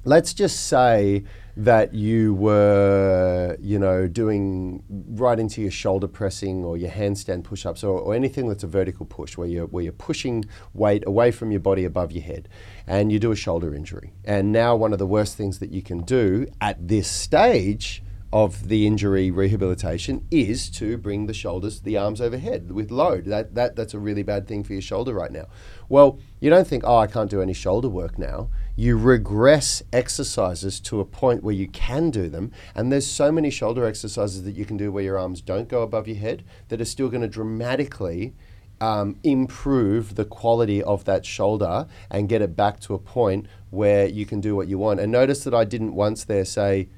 let's 0.04 0.32
just 0.32 0.66
say 0.66 1.24
that 1.56 1.92
you 1.92 2.34
were, 2.34 3.56
you 3.60 3.78
know, 3.80 4.06
doing 4.06 4.82
right 4.88 5.40
into 5.40 5.60
your 5.60 5.72
shoulder 5.72 6.06
pressing 6.06 6.64
or 6.64 6.76
your 6.76 6.90
handstand 6.90 7.42
push-ups 7.42 7.82
or, 7.82 7.98
or 7.98 8.14
anything 8.14 8.48
that's 8.48 8.62
a 8.62 8.68
vertical 8.68 9.04
push 9.04 9.36
where 9.36 9.48
you're 9.48 9.66
where 9.66 9.82
you're 9.82 9.92
pushing 9.92 10.44
weight 10.72 11.02
away 11.06 11.32
from 11.32 11.50
your 11.50 11.60
body 11.60 11.84
above 11.84 12.12
your 12.12 12.22
head, 12.22 12.48
and 12.86 13.12
you 13.12 13.18
do 13.18 13.32
a 13.32 13.36
shoulder 13.36 13.74
injury. 13.74 14.12
And 14.24 14.52
now 14.52 14.76
one 14.76 14.92
of 14.92 14.98
the 14.98 15.06
worst 15.06 15.36
things 15.36 15.58
that 15.58 15.70
you 15.70 15.82
can 15.82 16.02
do 16.02 16.46
at 16.60 16.88
this 16.88 17.08
stage 17.08 18.02
of 18.32 18.68
the 18.68 18.86
injury 18.86 19.30
rehabilitation 19.30 20.26
is 20.30 20.68
to 20.68 20.98
bring 20.98 21.26
the 21.26 21.32
shoulders, 21.32 21.80
the 21.80 21.96
arms 21.96 22.20
overhead 22.20 22.70
with 22.70 22.90
load. 22.90 23.24
That, 23.24 23.54
that 23.54 23.74
that's 23.74 23.94
a 23.94 23.98
really 23.98 24.22
bad 24.22 24.46
thing 24.46 24.62
for 24.64 24.74
your 24.74 24.82
shoulder 24.82 25.14
right 25.14 25.32
now. 25.32 25.46
Well, 25.88 26.18
you 26.38 26.50
don't 26.50 26.66
think, 26.66 26.84
oh, 26.86 26.98
I 26.98 27.06
can't 27.06 27.30
do 27.30 27.40
any 27.40 27.54
shoulder 27.54 27.88
work 27.88 28.18
now. 28.18 28.50
You 28.76 28.98
regress 28.98 29.82
exercises 29.92 30.78
to 30.80 31.00
a 31.00 31.04
point 31.04 31.42
where 31.42 31.54
you 31.54 31.68
can 31.68 32.10
do 32.10 32.28
them, 32.28 32.52
and 32.74 32.92
there's 32.92 33.06
so 33.06 33.32
many 33.32 33.50
shoulder 33.50 33.86
exercises 33.86 34.44
that 34.44 34.54
you 34.54 34.66
can 34.66 34.76
do 34.76 34.92
where 34.92 35.04
your 35.04 35.18
arms 35.18 35.40
don't 35.40 35.68
go 35.68 35.82
above 35.82 36.06
your 36.06 36.18
head 36.18 36.44
that 36.68 36.80
are 36.80 36.86
still 36.86 37.08
going 37.08 37.22
to 37.22 37.28
dramatically 37.28 38.34
um, 38.80 39.18
improve 39.24 40.14
the 40.14 40.24
quality 40.24 40.82
of 40.82 41.04
that 41.04 41.24
shoulder 41.24 41.86
and 42.10 42.28
get 42.28 42.42
it 42.42 42.54
back 42.54 42.78
to 42.80 42.94
a 42.94 42.98
point 42.98 43.46
where 43.70 44.06
you 44.06 44.26
can 44.26 44.40
do 44.40 44.54
what 44.54 44.68
you 44.68 44.78
want. 44.78 45.00
And 45.00 45.10
notice 45.10 45.44
that 45.44 45.54
I 45.54 45.64
didn't 45.64 45.94
once 45.94 46.24
there 46.24 46.44
say 46.44 46.88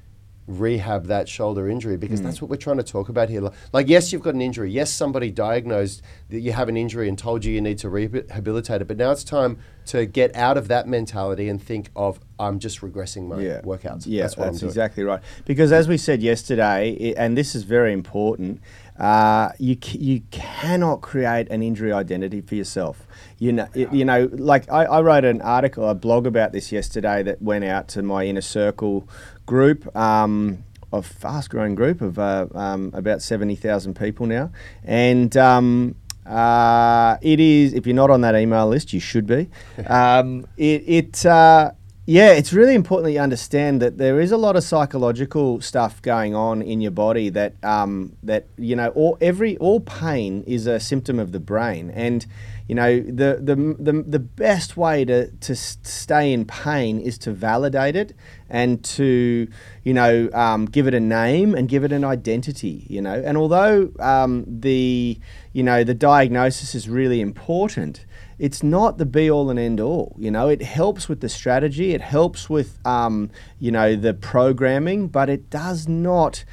rehab 0.47 1.05
that 1.05 1.29
shoulder 1.29 1.69
injury 1.69 1.97
because 1.97 2.21
that's 2.21 2.41
what 2.41 2.49
we're 2.49 2.57
trying 2.57 2.77
to 2.77 2.83
talk 2.83 3.09
about 3.09 3.29
here. 3.29 3.41
Like- 3.41 3.53
Like, 3.73 3.87
yes, 3.87 4.11
you've 4.11 4.21
got 4.23 4.33
an 4.33 4.41
injury. 4.41 4.71
Yes, 4.71 4.91
somebody 4.91 5.31
diagnosed 5.31 6.01
that 6.29 6.39
you 6.41 6.51
have 6.51 6.67
an 6.67 6.75
injury 6.77 7.07
and 7.07 7.17
told 7.17 7.45
you 7.45 7.53
you 7.53 7.61
need 7.61 7.77
to 7.79 7.89
rehabilitate 7.89 8.81
it. 8.81 8.87
But 8.87 8.97
now 8.97 9.11
it's 9.11 9.23
time 9.23 9.57
to 9.87 10.05
get 10.05 10.35
out 10.35 10.57
of 10.57 10.67
that 10.67 10.87
mentality 10.87 11.47
and 11.47 11.61
think 11.61 11.89
of 11.95 12.19
I'm 12.39 12.59
just 12.59 12.81
regressing 12.81 13.27
my 13.27 13.39
yeah. 13.41 13.61
workouts. 13.61 14.03
Yeah, 14.07 14.23
that's 14.23 14.35
what 14.37 14.47
I'm 14.47 14.57
doing. 14.57 14.69
exactly 14.69 15.03
right. 15.03 15.21
Because 15.45 15.71
as 15.71 15.87
we 15.87 15.97
said 15.97 16.21
yesterday, 16.21 17.13
i 17.17 17.21
and 17.23 17.37
this 17.37 17.55
is 17.55 17.63
very 17.63 17.93
important, 17.93 18.61
uh, 18.99 19.49
you 19.59 19.77
c- 19.81 19.97
you 19.99 20.21
cannot 20.31 21.01
create 21.01 21.47
an 21.49 21.61
injury 21.63 21.91
identity 21.93 22.41
for 22.41 22.55
yourself. 22.55 23.07
You 23.39 23.53
know, 23.53 23.67
it- 23.73 23.91
you 23.93 24.05
know, 24.05 24.29
like 24.33 24.71
I, 24.71 24.85
I 24.85 25.01
wrote 25.01 25.25
an 25.25 25.41
article, 25.41 25.87
a 25.89 25.95
blog 25.95 26.25
about 26.27 26.51
this 26.51 26.71
yesterday 26.71 27.23
that 27.23 27.41
went 27.41 27.63
out 27.65 27.87
to 27.89 28.01
my 28.03 28.25
inner 28.25 28.41
circle 28.41 29.07
group. 29.51 29.93
Um, 29.95 30.63
of 30.93 31.05
fast-growing 31.05 31.73
group 31.73 32.01
of 32.01 32.19
uh, 32.19 32.47
um, 32.53 32.91
about 32.93 33.21
seventy 33.21 33.55
thousand 33.55 33.95
people 33.95 34.25
now, 34.25 34.51
and 34.83 35.35
um, 35.37 35.95
uh, 36.25 37.15
it 37.21 37.39
is. 37.39 37.73
If 37.73 37.85
you're 37.87 37.95
not 37.95 38.09
on 38.09 38.21
that 38.21 38.35
email 38.35 38.67
list, 38.67 38.91
you 38.93 38.99
should 38.99 39.25
be. 39.25 39.49
Um, 39.87 40.47
it 40.57 40.83
it 40.99 41.25
uh, 41.25 41.71
yeah, 42.05 42.31
it's 42.31 42.51
really 42.51 42.75
important 42.75 43.05
that 43.05 43.11
you 43.13 43.19
understand 43.19 43.81
that 43.81 43.97
there 43.97 44.19
is 44.19 44.31
a 44.31 44.37
lot 44.37 44.55
of 44.55 44.63
psychological 44.63 45.61
stuff 45.61 46.01
going 46.01 46.35
on 46.35 46.61
in 46.61 46.81
your 46.81 46.91
body 46.91 47.29
that 47.29 47.53
um, 47.63 48.15
that 48.23 48.47
you 48.57 48.75
know 48.75 48.89
all 48.89 49.17
every 49.21 49.57
all 49.57 49.79
pain 49.79 50.43
is 50.47 50.67
a 50.67 50.79
symptom 50.79 51.19
of 51.19 51.31
the 51.31 51.39
brain 51.39 51.91
and. 51.91 52.25
you 52.67 52.75
know, 52.75 53.01
the, 53.01 53.37
the, 53.41 53.75
the, 53.79 54.01
the 54.07 54.19
best 54.19 54.77
way 54.77 55.03
to, 55.03 55.29
to 55.29 55.53
stay 55.57 56.31
in 56.31 56.45
pain 56.45 57.01
is 57.01 57.17
to 57.17 57.33
validate 57.33 57.97
it 57.97 58.15
and 58.49 58.81
to, 58.85 59.45
you 59.83 59.93
know, 59.93 60.29
um, 60.31 60.67
give 60.67 60.87
it 60.87 60.93
a 60.93 60.99
name 61.01 61.53
and 61.53 61.67
give 61.67 61.83
it 61.83 61.91
an 61.91 62.05
identity, 62.05 62.85
you 62.87 63.01
know. 63.01 63.21
And 63.25 63.37
although 63.37 63.91
um, 63.99 64.45
the, 64.47 65.19
you 65.51 65.63
know, 65.63 65.83
the 65.83 65.93
diagnosis 65.93 66.73
is 66.73 66.87
really 66.87 67.19
important, 67.19 68.05
it's 68.41 68.63
not 68.63 68.97
the 68.97 69.05
be 69.05 69.29
all 69.29 69.51
and 69.51 69.59
end 69.59 69.79
all. 69.79 70.15
You 70.17 70.31
know, 70.31 70.49
it 70.49 70.63
helps 70.63 71.07
with 71.07 71.21
the 71.21 71.29
strategy, 71.29 71.93
it 71.93 72.01
helps 72.01 72.49
with, 72.49 72.79
um, 72.87 73.29
you 73.59 73.71
know, 73.71 73.95
the 73.95 74.15
programming, 74.15 75.09
but 75.09 75.29
it 75.29 75.51
does 75.51 75.87
not 75.87 76.43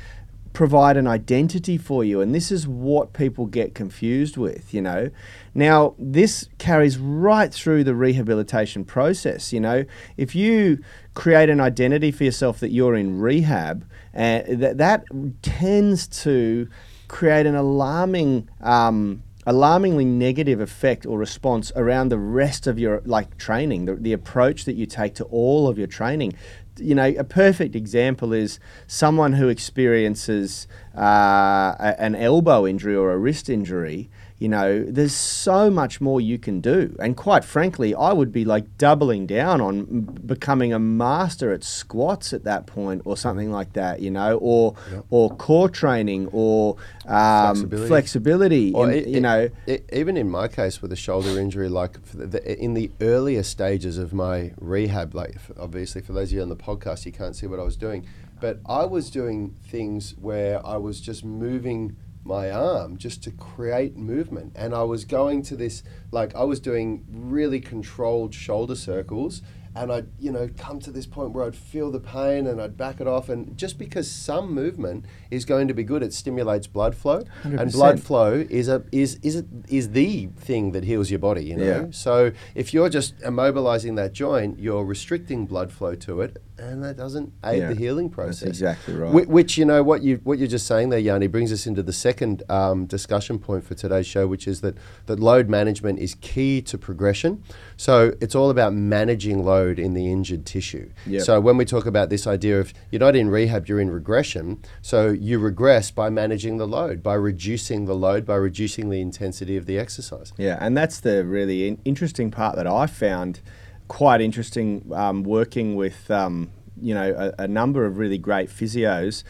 provide 0.52 0.98
an 0.98 1.06
identity 1.06 1.78
for 1.78 2.04
you. 2.04 2.20
And 2.20 2.34
this 2.34 2.52
is 2.52 2.68
what 2.68 3.14
people 3.14 3.46
get 3.46 3.74
confused 3.74 4.36
with, 4.36 4.74
you 4.74 4.82
know. 4.82 5.08
Now, 5.54 5.94
this 5.98 6.50
carries 6.58 6.98
right 6.98 7.50
through 7.54 7.84
the 7.84 7.94
rehabilitation 7.94 8.84
process, 8.84 9.50
you 9.50 9.60
know. 9.60 9.86
If 10.18 10.34
you 10.34 10.80
create 11.14 11.48
an 11.48 11.58
identity 11.58 12.10
for 12.10 12.24
yourself 12.24 12.60
that 12.60 12.70
you're 12.70 12.96
in 12.96 13.18
rehab, 13.18 13.88
uh, 14.14 14.42
that, 14.46 14.76
that 14.76 15.04
tends 15.40 16.06
to 16.24 16.68
create 17.08 17.46
an 17.46 17.54
alarming 17.54 18.50
um, 18.60 19.22
alarmingly 19.48 20.04
negative 20.04 20.60
effect 20.60 21.06
or 21.06 21.18
response 21.18 21.72
around 21.74 22.10
the 22.10 22.18
rest 22.18 22.66
of 22.66 22.78
your 22.78 23.00
like 23.06 23.38
training 23.38 23.86
the, 23.86 23.94
the 23.94 24.12
approach 24.12 24.66
that 24.66 24.74
you 24.74 24.84
take 24.84 25.14
to 25.14 25.24
all 25.24 25.66
of 25.66 25.78
your 25.78 25.86
training. 25.86 26.34
You 26.78 26.94
know 26.94 27.14
a 27.18 27.24
perfect 27.24 27.74
example 27.74 28.34
is 28.34 28.60
someone 28.86 29.32
who 29.32 29.48
experiences 29.48 30.68
uh, 30.94 31.74
a- 31.80 31.96
an 31.98 32.14
elbow 32.14 32.66
injury 32.66 32.94
or 32.94 33.10
a 33.10 33.16
wrist 33.16 33.48
injury 33.48 34.10
you 34.38 34.48
know 34.48 34.84
there's 34.84 35.14
so 35.14 35.68
much 35.70 36.00
more 36.00 36.20
you 36.20 36.38
can 36.38 36.60
do. 36.60 36.94
And 37.00 37.16
quite 37.16 37.44
frankly 37.44 37.94
i 37.94 38.12
would 38.12 38.30
be 38.32 38.44
like 38.44 38.78
doubling 38.78 39.26
down 39.26 39.60
on 39.60 40.02
becoming 40.26 40.72
a 40.72 40.78
master 40.78 41.52
at 41.52 41.64
squats 41.64 42.32
at 42.32 42.44
that 42.44 42.66
point 42.66 43.02
or 43.04 43.16
something 43.16 43.50
like 43.50 43.72
that 43.72 44.00
you 44.00 44.10
know 44.10 44.38
or 44.38 44.74
or 45.10 45.30
core 45.36 45.68
training 45.68 46.28
or 46.32 46.76
um, 47.06 47.54
Flexibility. 47.54 47.88
flexibility 47.88 48.72
Or 48.74 48.90
in- 48.90 48.98
it- 48.98 49.06
you 49.08 49.20
know. 49.20 49.48
it- 49.66 49.84
even 49.92 50.16
in 50.16 50.28
my 50.30 50.46
case 50.48 50.80
with 50.82 50.92
a 50.92 50.96
shoulder 50.96 51.38
injury, 51.40 51.68
like 51.68 51.98
the, 52.12 52.40
in 52.62 52.74
the 52.74 52.90
earlier 53.00 53.42
stages 53.42 53.96
of 53.98 54.12
my 54.12 54.52
rehab, 54.60 55.14
like 55.14 55.36
obviously 55.58 56.02
for 56.02 56.12
those 56.12 56.28
of 56.30 56.34
you 56.36 56.42
on 56.42 56.48
the 56.50 56.56
podcast, 56.56 57.06
you 57.06 57.12
can't 57.12 57.34
see 57.34 57.46
what 57.46 57.58
I 57.58 57.62
was 57.62 57.76
doing, 57.76 58.06
but 58.40 58.60
I 58.66 58.84
was 58.84 59.10
doing 59.10 59.56
things 59.66 60.14
where 60.20 60.64
I 60.66 60.76
was 60.76 61.00
just 61.00 61.24
moving 61.24 61.96
my 62.28 62.50
arm 62.50 62.96
just 62.96 63.24
to 63.24 63.32
create 63.32 63.96
movement, 63.96 64.52
and 64.54 64.74
I 64.74 64.82
was 64.82 65.04
going 65.04 65.42
to 65.44 65.56
this 65.56 65.82
like 66.12 66.34
I 66.36 66.44
was 66.44 66.60
doing 66.60 67.04
really 67.10 67.60
controlled 67.60 68.34
shoulder 68.34 68.76
circles. 68.76 69.42
And 69.74 69.92
I'd, 69.92 70.06
you 70.18 70.32
know, 70.32 70.48
come 70.58 70.80
to 70.80 70.90
this 70.90 71.06
point 71.06 71.30
where 71.30 71.44
I'd 71.44 71.54
feel 71.54 71.92
the 71.92 72.00
pain 72.00 72.48
and 72.48 72.60
I'd 72.60 72.76
back 72.76 73.00
it 73.00 73.06
off. 73.06 73.28
And 73.28 73.56
just 73.56 73.78
because 73.78 74.10
some 74.10 74.52
movement 74.52 75.04
is 75.30 75.44
going 75.44 75.68
to 75.68 75.74
be 75.74 75.84
good, 75.84 76.02
it 76.02 76.12
stimulates 76.12 76.66
blood 76.66 76.96
flow. 76.96 77.22
And 77.44 77.58
100%. 77.60 77.72
blood 77.72 78.02
flow 78.02 78.44
is 78.50 78.66
a 78.66 78.82
is 78.90 79.20
is 79.22 79.36
a, 79.36 79.44
is 79.68 79.90
the 79.90 80.30
thing 80.36 80.72
that 80.72 80.82
heals 80.82 81.10
your 81.10 81.20
body. 81.20 81.44
You 81.44 81.56
know. 81.58 81.64
Yeah. 81.64 81.86
So 81.90 82.32
if 82.56 82.74
you're 82.74 82.88
just 82.88 83.18
immobilizing 83.20 83.94
that 83.96 84.14
joint, 84.14 84.58
you're 84.58 84.84
restricting 84.84 85.46
blood 85.46 85.70
flow 85.70 85.94
to 85.94 86.22
it, 86.22 86.42
and 86.58 86.82
that 86.82 86.96
doesn't 86.96 87.32
aid 87.44 87.58
Yeah, 87.60 87.68
the 87.68 87.74
healing 87.74 88.06
that's 88.08 88.14
process. 88.14 88.48
exactly 88.48 88.94
right. 88.94 89.12
Whi- 89.12 89.24
Which 89.26 89.56
you 89.56 89.64
know 89.64 89.82
what 89.82 90.02
you 90.02 90.20
what 90.24 90.38
you're 90.38 90.48
just 90.48 90.66
saying 90.66 90.88
there, 90.90 90.98
Yanni, 90.98 91.26
brings 91.26 91.52
us 91.52 91.66
into 91.66 91.82
the 91.82 91.92
second 91.92 92.42
um, 92.48 92.86
discussion 92.86 93.38
point 93.38 93.64
for 93.64 93.74
today's 93.74 94.06
show, 94.06 94.26
which 94.26 94.46
is 94.48 94.60
that 94.62 94.76
that 95.06 95.20
load 95.20 95.48
management 95.48 95.98
is 95.98 96.14
key 96.20 96.60
to 96.62 96.76
progression. 96.78 97.42
So 97.76 98.14
it's 98.20 98.34
all 98.34 98.50
about 98.50 98.74
managing 98.74 99.44
load 99.44 99.78
in 99.78 99.94
the 99.94 100.10
injured 100.10 100.44
tissue. 100.46 100.90
Yep. 101.06 101.22
So 101.22 101.40
when 101.40 101.56
we 101.56 101.64
talk 101.64 101.86
about 101.86 102.10
this 102.10 102.26
idea 102.26 102.58
of 102.60 102.72
you're 102.90 103.00
not 103.00 103.14
in 103.16 103.30
rehab, 103.30 103.68
you're 103.68 103.80
in 103.80 103.90
regression. 103.90 104.60
So 104.82 105.08
you 105.10 105.38
regress 105.38 105.90
by 105.90 106.10
managing 106.10 106.58
the 106.58 106.66
load, 106.66 107.02
by 107.02 107.14
reducing 107.14 107.84
the 107.86 107.94
load, 107.94 108.26
by 108.26 108.34
reducing 108.36 108.90
the 108.90 109.00
intensity 109.00 109.56
of 109.56 109.66
the 109.66 109.78
exercise. 109.78 110.32
Yeah, 110.36 110.58
and 110.60 110.76
that's 110.76 111.00
the 111.00 111.24
really 111.24 111.68
in- 111.68 111.78
interesting 111.84 112.30
part 112.30 112.56
that 112.56 112.66
I 112.66 112.86
found 112.86 113.40
quite 113.88 114.20
interesting 114.20 114.90
um, 114.94 115.22
working 115.22 115.76
with 115.76 116.10
um, 116.10 116.50
you 116.80 116.94
know 116.94 117.32
a, 117.38 117.42
a 117.44 117.48
number 117.48 117.84
of 117.84 117.98
really 117.98 118.18
great 118.18 118.48
physios. 118.48 119.24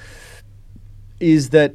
Is 1.21 1.51
that 1.51 1.75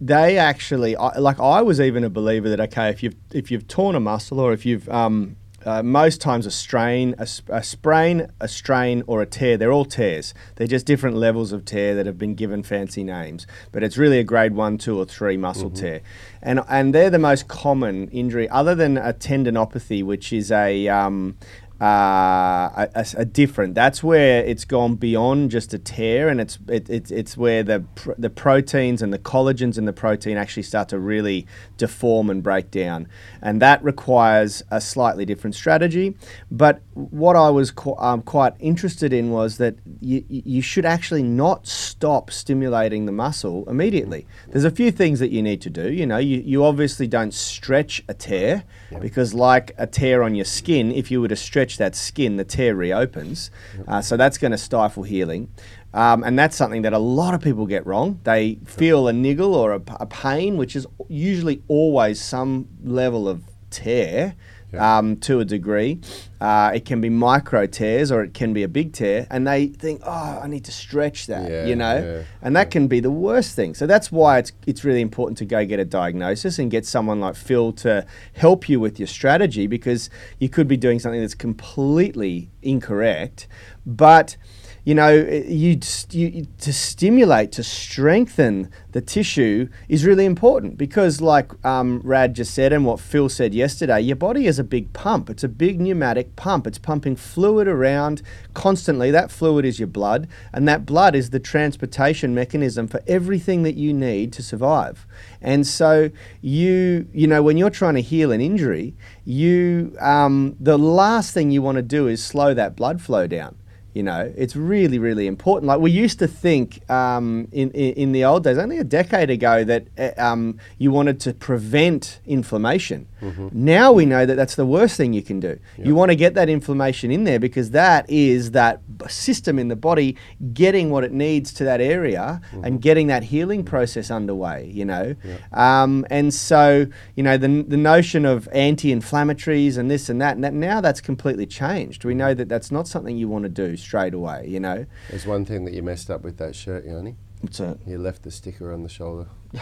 they 0.00 0.36
actually 0.36 0.96
like 0.96 1.38
I 1.38 1.62
was 1.62 1.80
even 1.80 2.02
a 2.02 2.10
believer 2.10 2.48
that 2.48 2.60
okay 2.60 2.88
if 2.88 3.04
you've 3.04 3.14
if 3.32 3.50
you've 3.50 3.68
torn 3.68 3.94
a 3.94 4.00
muscle 4.00 4.40
or 4.40 4.52
if 4.52 4.66
you've 4.66 4.88
um, 4.88 5.36
uh, 5.64 5.82
most 5.82 6.20
times 6.20 6.46
a 6.46 6.50
strain, 6.50 7.14
a, 7.18 7.26
a 7.48 7.62
sprain, 7.62 8.30
a 8.40 8.48
strain, 8.48 9.02
or 9.06 9.22
a 9.22 9.26
tear. 9.26 9.56
They're 9.56 9.72
all 9.72 9.84
tears. 9.84 10.34
They're 10.56 10.66
just 10.66 10.86
different 10.86 11.16
levels 11.16 11.52
of 11.52 11.64
tear 11.64 11.94
that 11.94 12.06
have 12.06 12.18
been 12.18 12.34
given 12.34 12.62
fancy 12.62 13.02
names. 13.02 13.46
But 13.72 13.82
it's 13.82 13.96
really 13.96 14.18
a 14.18 14.24
grade 14.24 14.54
one, 14.54 14.78
two, 14.78 14.98
or 14.98 15.06
three 15.06 15.36
muscle 15.36 15.70
tear, 15.70 16.02
and 16.42 16.60
and 16.68 16.94
they're 16.94 17.10
the 17.10 17.18
most 17.18 17.48
common 17.48 18.08
injury, 18.08 18.48
other 18.50 18.74
than 18.74 18.98
a 18.98 19.12
tendinopathy, 19.12 20.04
which 20.04 20.32
is 20.32 20.52
a 20.52 20.88
um, 20.88 21.36
uh, 21.80 22.86
a, 22.94 23.06
a- 23.16 23.24
different. 23.24 23.74
That's 23.74 24.02
where 24.02 24.44
it's 24.44 24.64
gone 24.64 24.94
beyond 24.94 25.50
just 25.50 25.74
a 25.74 25.78
tear, 25.78 26.28
and 26.28 26.40
it's 26.40 26.58
it, 26.68 26.88
it's 26.88 27.10
it's 27.10 27.36
where 27.36 27.62
the 27.62 27.84
pr- 27.94 28.12
the 28.16 28.30
proteins 28.30 29.02
and 29.02 29.12
the 29.12 29.18
collagens 29.18 29.76
in 29.76 29.84
the 29.84 29.92
protein 29.92 30.36
actually 30.36 30.62
start 30.62 30.88
to 30.90 30.98
really 30.98 31.46
deform 31.76 32.30
and 32.30 32.42
break 32.42 32.70
down, 32.70 33.08
and 33.42 33.60
that 33.60 33.82
requires 33.82 34.62
a 34.70 34.80
slightly 34.80 35.24
different 35.24 35.56
strategy. 35.56 36.16
But 36.50 36.80
what 36.94 37.34
I 37.34 37.50
was 37.50 37.72
um, 37.98 38.22
quite 38.22 38.54
interested 38.60 39.12
in 39.12 39.30
was 39.30 39.58
that 39.58 39.74
you, 40.00 40.24
you 40.28 40.62
should 40.62 40.84
actually 40.84 41.24
not 41.24 41.66
stop 41.66 42.30
stimulating 42.30 43.06
the 43.06 43.12
muscle 43.12 43.68
immediately. 43.68 44.26
There's 44.48 44.64
a 44.64 44.70
few 44.70 44.92
things 44.92 45.18
that 45.18 45.30
you 45.30 45.42
need 45.42 45.60
to 45.62 45.70
do. 45.70 45.92
You 45.92 46.06
know, 46.06 46.18
you, 46.18 46.38
you 46.38 46.64
obviously 46.64 47.08
don't 47.08 47.34
stretch 47.34 48.02
a 48.08 48.14
tear 48.14 48.64
because, 49.00 49.34
like 49.34 49.74
a 49.76 49.86
tear 49.86 50.22
on 50.22 50.34
your 50.34 50.44
skin, 50.44 50.92
if 50.92 51.10
you 51.10 51.20
were 51.20 51.28
to 51.28 51.36
stretch 51.36 51.73
that 51.78 51.94
skin, 51.94 52.36
the 52.36 52.44
tear 52.44 52.74
reopens. 52.74 53.50
Uh, 53.88 54.00
so 54.00 54.16
that's 54.16 54.38
going 54.38 54.52
to 54.52 54.58
stifle 54.58 55.02
healing. 55.02 55.48
Um, 55.92 56.24
and 56.24 56.38
that's 56.38 56.56
something 56.56 56.82
that 56.82 56.92
a 56.92 56.98
lot 56.98 57.34
of 57.34 57.40
people 57.40 57.66
get 57.66 57.86
wrong. 57.86 58.20
They 58.24 58.58
feel 58.64 59.06
a 59.06 59.12
niggle 59.12 59.54
or 59.54 59.72
a 59.72 60.06
pain, 60.06 60.56
which 60.56 60.74
is 60.74 60.86
usually 61.08 61.62
always 61.68 62.20
some 62.20 62.68
level 62.82 63.28
of 63.28 63.44
tear 63.70 64.34
um, 64.78 65.16
to 65.18 65.40
a 65.40 65.44
degree. 65.44 66.00
Uh, 66.40 66.72
it 66.74 66.84
can 66.84 67.00
be 67.00 67.08
micro 67.08 67.66
tears 67.66 68.12
or 68.12 68.22
it 68.22 68.34
can 68.34 68.52
be 68.52 68.62
a 68.62 68.68
big 68.68 68.92
tear, 68.92 69.26
and 69.30 69.46
they 69.46 69.68
think, 69.68 70.02
"Oh, 70.04 70.40
I 70.42 70.46
need 70.46 70.64
to 70.64 70.72
stretch 70.72 71.26
that," 71.28 71.50
Yeah, 71.50 71.66
you 71.66 71.76
know, 71.76 71.96
yeah, 71.96 72.22
and 72.42 72.54
that 72.56 72.70
can 72.70 72.86
be 72.86 73.00
the 73.00 73.10
worst 73.10 73.56
thing. 73.56 73.74
So 73.74 73.86
that's 73.86 74.12
why 74.12 74.38
it's 74.38 74.52
it's 74.66 74.84
really 74.84 75.00
important 75.00 75.38
to 75.38 75.44
go 75.44 75.64
get 75.64 75.80
a 75.80 75.84
diagnosis 75.84 76.58
and 76.58 76.70
get 76.70 76.84
someone 76.86 77.20
like 77.20 77.34
Phil 77.34 77.72
to 77.72 78.06
help 78.34 78.68
you 78.68 78.78
with 78.78 78.98
your 78.98 79.08
strategy 79.08 79.66
because 79.66 80.10
you 80.38 80.48
could 80.48 80.68
be 80.68 80.76
doing 80.76 80.98
something 80.98 81.20
that's 81.20 81.34
completely 81.34 82.50
incorrect, 82.62 83.48
but 83.86 84.36
you 84.84 84.94
know, 84.94 85.10
you, 85.10 85.80
you 86.10 86.46
to 86.58 86.72
stimulate, 86.72 87.52
to 87.52 87.62
strengthen 87.62 88.70
the 88.92 89.00
tissue 89.00 89.68
is 89.88 90.04
really 90.04 90.26
important 90.26 90.76
because, 90.76 91.22
like 91.22 91.52
um, 91.64 92.02
Rad 92.04 92.34
just 92.34 92.52
said 92.52 92.70
and 92.70 92.84
what 92.84 93.00
Phil 93.00 93.30
said 93.30 93.54
yesterday, 93.54 94.00
your 94.00 94.16
body 94.16 94.46
is 94.46 94.58
a 94.58 94.64
big 94.64 94.92
pump. 94.92 95.30
It's 95.30 95.42
a 95.42 95.48
big 95.48 95.80
pneumatic 95.80 96.36
pump. 96.36 96.66
It's 96.66 96.76
pumping 96.76 97.16
fluid 97.16 97.66
around 97.66 98.20
constantly. 98.52 99.10
That 99.10 99.30
fluid 99.30 99.64
is 99.64 99.80
your 99.80 99.88
blood, 99.88 100.28
and 100.52 100.68
that 100.68 100.84
blood 100.84 101.14
is 101.14 101.30
the 101.30 101.40
transportation 101.40 102.34
mechanism 102.34 102.86
for 102.86 103.00
everything 103.06 103.62
that 103.62 103.76
you 103.76 103.94
need 103.94 104.34
to 104.34 104.42
survive. 104.42 105.06
And 105.40 105.66
so, 105.66 106.10
you, 106.42 107.08
you 107.12 107.26
know, 107.26 107.42
when 107.42 107.56
you're 107.56 107.70
trying 107.70 107.94
to 107.94 108.02
heal 108.02 108.30
an 108.32 108.42
injury, 108.42 108.94
you, 109.24 109.96
um, 109.98 110.56
the 110.60 110.78
last 110.78 111.32
thing 111.32 111.50
you 111.50 111.62
want 111.62 111.76
to 111.76 111.82
do 111.82 112.06
is 112.06 112.22
slow 112.22 112.52
that 112.52 112.76
blood 112.76 113.00
flow 113.00 113.26
down. 113.26 113.56
You 113.94 114.02
know, 114.02 114.32
it's 114.36 114.56
really, 114.56 114.98
really 114.98 115.26
important. 115.28 115.68
Like 115.68 115.78
we 115.80 115.92
used 115.92 116.18
to 116.18 116.26
think 116.26 116.88
um, 116.90 117.46
in, 117.52 117.70
in 117.70 117.94
in 117.94 118.12
the 118.12 118.24
old 118.24 118.42
days, 118.44 118.58
only 118.58 118.78
a 118.78 118.84
decade 118.84 119.30
ago, 119.30 119.62
that 119.64 119.86
uh, 119.96 120.10
um, 120.18 120.58
you 120.78 120.90
wanted 120.90 121.20
to 121.20 121.32
prevent 121.32 122.20
inflammation. 122.26 123.06
Now 123.52 123.90
we 123.90 124.04
know 124.04 124.26
that 124.26 124.34
that's 124.34 124.54
the 124.56 124.66
worst 124.66 124.98
thing 124.98 125.14
you 125.14 125.22
can 125.22 125.40
do. 125.40 125.58
You 125.78 125.94
want 125.94 126.10
to 126.10 126.16
get 126.16 126.34
that 126.34 126.50
inflammation 126.50 127.10
in 127.10 127.24
there 127.24 127.38
because 127.38 127.70
that 127.70 128.04
is 128.10 128.50
that 128.50 128.80
system 129.08 129.58
in 129.58 129.68
the 129.68 129.76
body 129.76 130.16
getting 130.52 130.90
what 130.90 131.04
it 131.04 131.12
needs 131.12 131.54
to 131.54 131.64
that 131.64 131.80
area 131.80 132.42
and 132.64 132.82
getting 132.82 133.06
that 133.06 133.22
healing 133.22 133.64
process 133.64 134.10
underway. 134.10 134.70
You 134.74 134.84
know, 134.84 135.14
um, 135.52 136.04
and 136.10 136.34
so 136.34 136.86
you 137.14 137.22
know 137.22 137.36
the 137.38 137.64
the 137.66 137.78
notion 137.78 138.26
of 138.26 138.48
anti-inflammatories 138.52 139.78
and 139.78 139.90
this 139.90 140.08
and 140.08 140.20
that, 140.20 140.34
and 140.34 140.44
that 140.44 140.52
now 140.52 140.80
that's 140.80 141.00
completely 141.00 141.46
changed. 141.46 142.04
We 142.04 142.14
know 142.14 142.34
that 142.34 142.48
that's 142.48 142.70
not 142.70 142.88
something 142.88 143.16
you 143.16 143.28
want 143.28 143.44
to 143.44 143.48
do 143.48 143.76
straight 143.84 144.14
away. 144.14 144.46
You 144.48 144.60
know, 144.60 144.86
There's 145.10 145.26
one 145.26 145.44
thing 145.44 145.64
that 145.66 145.74
you 145.74 145.82
messed 145.82 146.10
up 146.10 146.22
with 146.22 146.38
that 146.38 146.54
shirt, 146.54 146.84
Yanni. 146.84 147.16
it's 147.42 147.60
a 147.60 147.78
You 147.86 147.98
left 147.98 148.22
the 148.22 148.30
sticker 148.30 148.72
on 148.72 148.82
the 148.82 148.88
shoulder. 148.88 149.28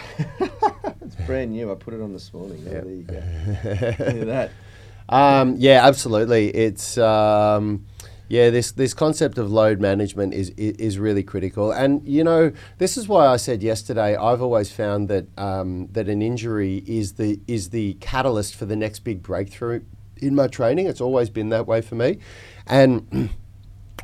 it's 1.01 1.15
brand 1.27 1.51
new. 1.51 1.71
I 1.71 1.75
put 1.75 1.93
it 1.93 2.01
on 2.01 2.13
this 2.13 2.33
morning. 2.33 2.63
Yeah. 2.65 2.81
there 2.81 2.89
you 2.89 3.03
go. 3.03 3.13
Look 3.13 4.21
at 4.21 4.27
that. 4.27 4.51
Um, 5.09 5.55
yeah, 5.57 5.85
absolutely. 5.85 6.47
It's 6.55 6.97
um, 6.97 7.85
yeah, 8.29 8.49
this 8.49 8.71
this 8.71 8.93
concept 8.93 9.37
of 9.37 9.51
load 9.51 9.81
management 9.81 10.33
is, 10.33 10.49
is 10.51 10.77
is 10.77 10.97
really 10.97 11.23
critical, 11.23 11.71
and 11.71 12.01
you 12.07 12.23
know 12.23 12.53
this 12.77 12.97
is 12.97 13.07
why 13.07 13.27
I 13.27 13.35
said 13.35 13.61
yesterday. 13.61 14.15
I've 14.15 14.41
always 14.41 14.71
found 14.71 15.09
that 15.09 15.27
um, 15.37 15.89
that 15.91 16.07
an 16.07 16.21
injury 16.21 16.83
is 16.87 17.13
the 17.13 17.39
is 17.47 17.71
the 17.71 17.95
catalyst 17.95 18.55
for 18.55 18.65
the 18.65 18.77
next 18.77 18.99
big 18.99 19.21
breakthrough 19.21 19.81
in 20.17 20.35
my 20.35 20.47
training. 20.47 20.87
It's 20.87 21.01
always 21.01 21.29
been 21.29 21.49
that 21.49 21.67
way 21.67 21.81
for 21.81 21.95
me, 21.95 22.19
and 22.65 23.29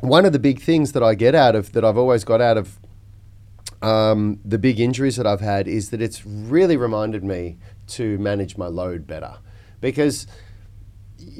one 0.00 0.24
of 0.24 0.32
the 0.32 0.38
big 0.38 0.60
things 0.60 0.92
that 0.92 1.02
I 1.02 1.14
get 1.14 1.34
out 1.34 1.54
of 1.54 1.72
that 1.72 1.84
I've 1.84 1.96
always 1.98 2.24
got 2.24 2.40
out 2.40 2.56
of 2.56 2.78
um, 3.82 4.40
the 4.44 4.58
big 4.58 4.78
injuries 4.80 5.16
that 5.16 5.26
I've 5.26 5.40
had 5.40 5.66
is 5.66 5.90
that 5.90 6.02
it's 6.02 6.26
really 6.26 6.76
reminded 6.76 7.24
me 7.24 7.58
to 7.88 8.18
manage 8.18 8.56
my 8.56 8.66
load 8.66 9.06
better 9.06 9.36
because 9.80 10.26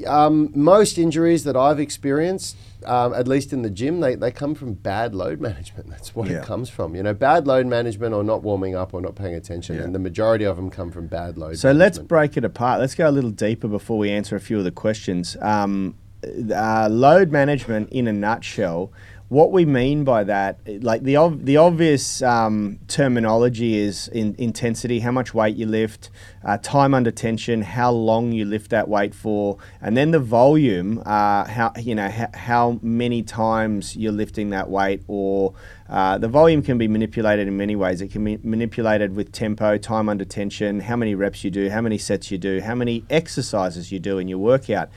um, 0.07 0.51
most 0.55 0.97
injuries 0.97 1.43
that 1.43 1.55
I've 1.55 1.79
experienced, 1.79 2.55
um, 2.85 3.13
at 3.13 3.27
least 3.27 3.51
in 3.53 3.61
the 3.61 3.69
gym, 3.69 3.99
they, 3.99 4.15
they 4.15 4.31
come 4.31 4.53
from 4.55 4.73
bad 4.73 5.13
load 5.15 5.39
management. 5.39 5.89
That's 5.89 6.15
what 6.15 6.29
Yeah. 6.29 6.37
it 6.37 6.45
comes 6.45 6.69
from. 6.69 6.95
You 6.95 7.03
know, 7.03 7.13
bad 7.13 7.47
load 7.47 7.65
management 7.67 8.13
or 8.13 8.23
not 8.23 8.43
warming 8.43 8.75
up 8.75 8.93
or 8.93 9.01
not 9.01 9.15
paying 9.15 9.33
attention. 9.35 9.75
Yeah. 9.77 9.83
And 9.83 9.95
the 9.95 9.99
majority 9.99 10.45
of 10.45 10.55
them 10.55 10.69
come 10.69 10.91
from 10.91 11.07
bad 11.07 11.37
load 11.37 11.57
So 11.57 11.71
let's 11.71 11.97
break 11.99 12.37
it 12.37 12.45
apart. 12.45 12.79
Let's 12.79 12.95
go 12.95 13.09
a 13.09 13.11
little 13.11 13.31
deeper 13.31 13.67
before 13.67 13.97
we 13.97 14.11
answer 14.11 14.35
a 14.35 14.39
few 14.39 14.57
of 14.57 14.63
the 14.63 14.71
questions. 14.71 15.35
Um, 15.41 15.95
uh, 16.23 16.87
load 16.89 17.31
management, 17.31 17.89
in 17.89 18.07
a 18.07 18.13
nutshell, 18.13 18.91
what 19.31 19.53
we 19.53 19.63
mean 19.63 20.03
by 20.03 20.25
that, 20.25 20.59
like 20.83 21.03
the 21.03 21.15
ob- 21.15 21.45
the 21.45 21.55
obvious 21.55 22.21
um, 22.21 22.77
terminology 22.89 23.77
is 23.77 24.09
in 24.09 24.35
intensity, 24.37 24.99
how 24.99 25.11
much 25.11 25.33
weight 25.33 25.55
you 25.55 25.65
lift, 25.65 26.09
uh, 26.43 26.57
time 26.57 26.93
under 26.93 27.11
tension, 27.11 27.61
how 27.61 27.91
long 27.91 28.33
you 28.33 28.43
lift 28.43 28.71
that 28.71 28.89
weight 28.89 29.15
for, 29.15 29.57
and 29.79 29.95
then 29.95 30.11
the 30.11 30.19
volume, 30.19 31.01
uh, 31.05 31.45
how 31.45 31.71
you 31.79 31.95
know 31.95 32.09
how 32.33 32.77
many 32.81 33.23
times 33.23 33.95
you're 33.95 34.11
lifting 34.11 34.49
that 34.49 34.69
weight, 34.69 35.01
or 35.07 35.53
uh, 35.87 36.17
the 36.17 36.27
volume 36.27 36.61
can 36.61 36.77
be 36.77 36.89
manipulated 36.89 37.47
in 37.47 37.55
many 37.55 37.77
ways. 37.77 38.01
It 38.01 38.09
can 38.09 38.25
be 38.25 38.37
manipulated 38.43 39.15
with 39.15 39.31
tempo, 39.31 39.77
time 39.77 40.09
under 40.09 40.25
tension, 40.25 40.81
how 40.81 40.97
many 40.97 41.15
reps 41.15 41.45
you 41.45 41.51
do, 41.51 41.69
how 41.69 41.79
many 41.79 41.97
sets 41.97 42.31
you 42.31 42.37
do, 42.37 42.59
how 42.59 42.75
many 42.75 43.05
exercises 43.09 43.93
you 43.93 43.99
do 43.99 44.17
in 44.17 44.27
your 44.27 44.39
workout. 44.39 44.89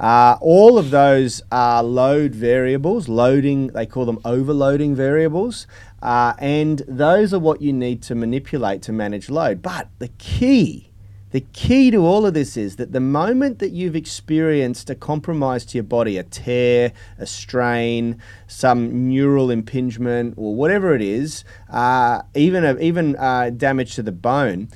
Uh, 0.00 0.38
all 0.40 0.78
of 0.78 0.90
those 0.90 1.42
are 1.52 1.82
load 1.82 2.34
variables, 2.34 3.06
loading, 3.06 3.66
they 3.68 3.84
call 3.84 4.06
them 4.06 4.18
overloading 4.24 4.94
variables. 4.94 5.66
Uh, 6.00 6.32
and 6.38 6.82
those 6.88 7.34
are 7.34 7.38
what 7.38 7.60
you 7.60 7.70
need 7.70 8.00
to 8.02 8.14
manipulate 8.14 8.80
to 8.80 8.92
manage 8.92 9.28
load. 9.28 9.60
But 9.60 9.88
the 9.98 10.08
key, 10.16 10.90
the 11.32 11.42
key 11.52 11.90
to 11.90 11.98
all 11.98 12.24
of 12.24 12.32
this 12.32 12.56
is 12.56 12.76
that 12.76 12.92
the 12.92 13.00
moment 13.00 13.58
that 13.58 13.72
you've 13.72 13.94
experienced 13.94 14.88
a 14.88 14.94
compromise 14.94 15.66
to 15.66 15.76
your 15.76 15.84
body, 15.84 16.16
a 16.16 16.22
tear, 16.22 16.94
a 17.18 17.26
strain, 17.26 18.18
some 18.46 19.06
neural 19.06 19.50
impingement, 19.50 20.32
or 20.38 20.54
whatever 20.54 20.94
it 20.94 21.02
is, 21.02 21.44
uh, 21.68 22.22
even 22.34 22.64
a, 22.64 22.74
even 22.78 23.16
uh, 23.16 23.50
damage 23.50 23.96
to 23.96 24.02
the 24.02 24.12
bone, 24.12 24.70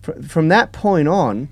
fr- 0.00 0.22
from 0.22 0.46
that 0.48 0.70
point 0.70 1.08
on, 1.08 1.48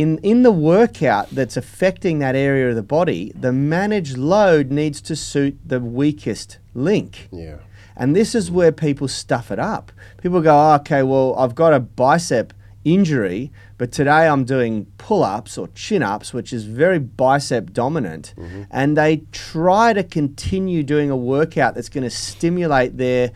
in, 0.00 0.18
in 0.18 0.42
the 0.42 0.50
workout 0.50 1.28
that's 1.30 1.56
affecting 1.56 2.20
that 2.20 2.34
area 2.34 2.70
of 2.70 2.74
the 2.74 2.82
body, 2.82 3.32
the 3.34 3.52
managed 3.52 4.16
load 4.16 4.70
needs 4.70 5.00
to 5.02 5.14
suit 5.14 5.58
the 5.64 5.78
weakest 5.78 6.58
link. 6.74 7.28
Yeah. 7.30 7.58
And 7.96 8.16
this 8.16 8.34
is 8.34 8.50
where 8.50 8.72
people 8.72 9.08
stuff 9.08 9.50
it 9.50 9.58
up. 9.58 9.92
People 10.22 10.40
go, 10.40 10.56
oh, 10.56 10.74
okay, 10.76 11.02
well, 11.02 11.34
I've 11.36 11.54
got 11.54 11.74
a 11.74 11.80
bicep 11.80 12.54
injury, 12.82 13.52
but 13.76 13.92
today 13.92 14.26
I'm 14.26 14.44
doing 14.44 14.86
pull 14.96 15.22
ups 15.22 15.58
or 15.58 15.68
chin 15.68 16.02
ups, 16.02 16.32
which 16.32 16.50
is 16.50 16.64
very 16.64 16.98
bicep 16.98 17.74
dominant. 17.74 18.32
Mm-hmm. 18.38 18.62
And 18.70 18.96
they 18.96 19.24
try 19.32 19.92
to 19.92 20.02
continue 20.02 20.82
doing 20.82 21.10
a 21.10 21.16
workout 21.16 21.74
that's 21.74 21.90
going 21.90 22.04
to 22.04 22.10
stimulate 22.10 22.96
their 22.96 23.32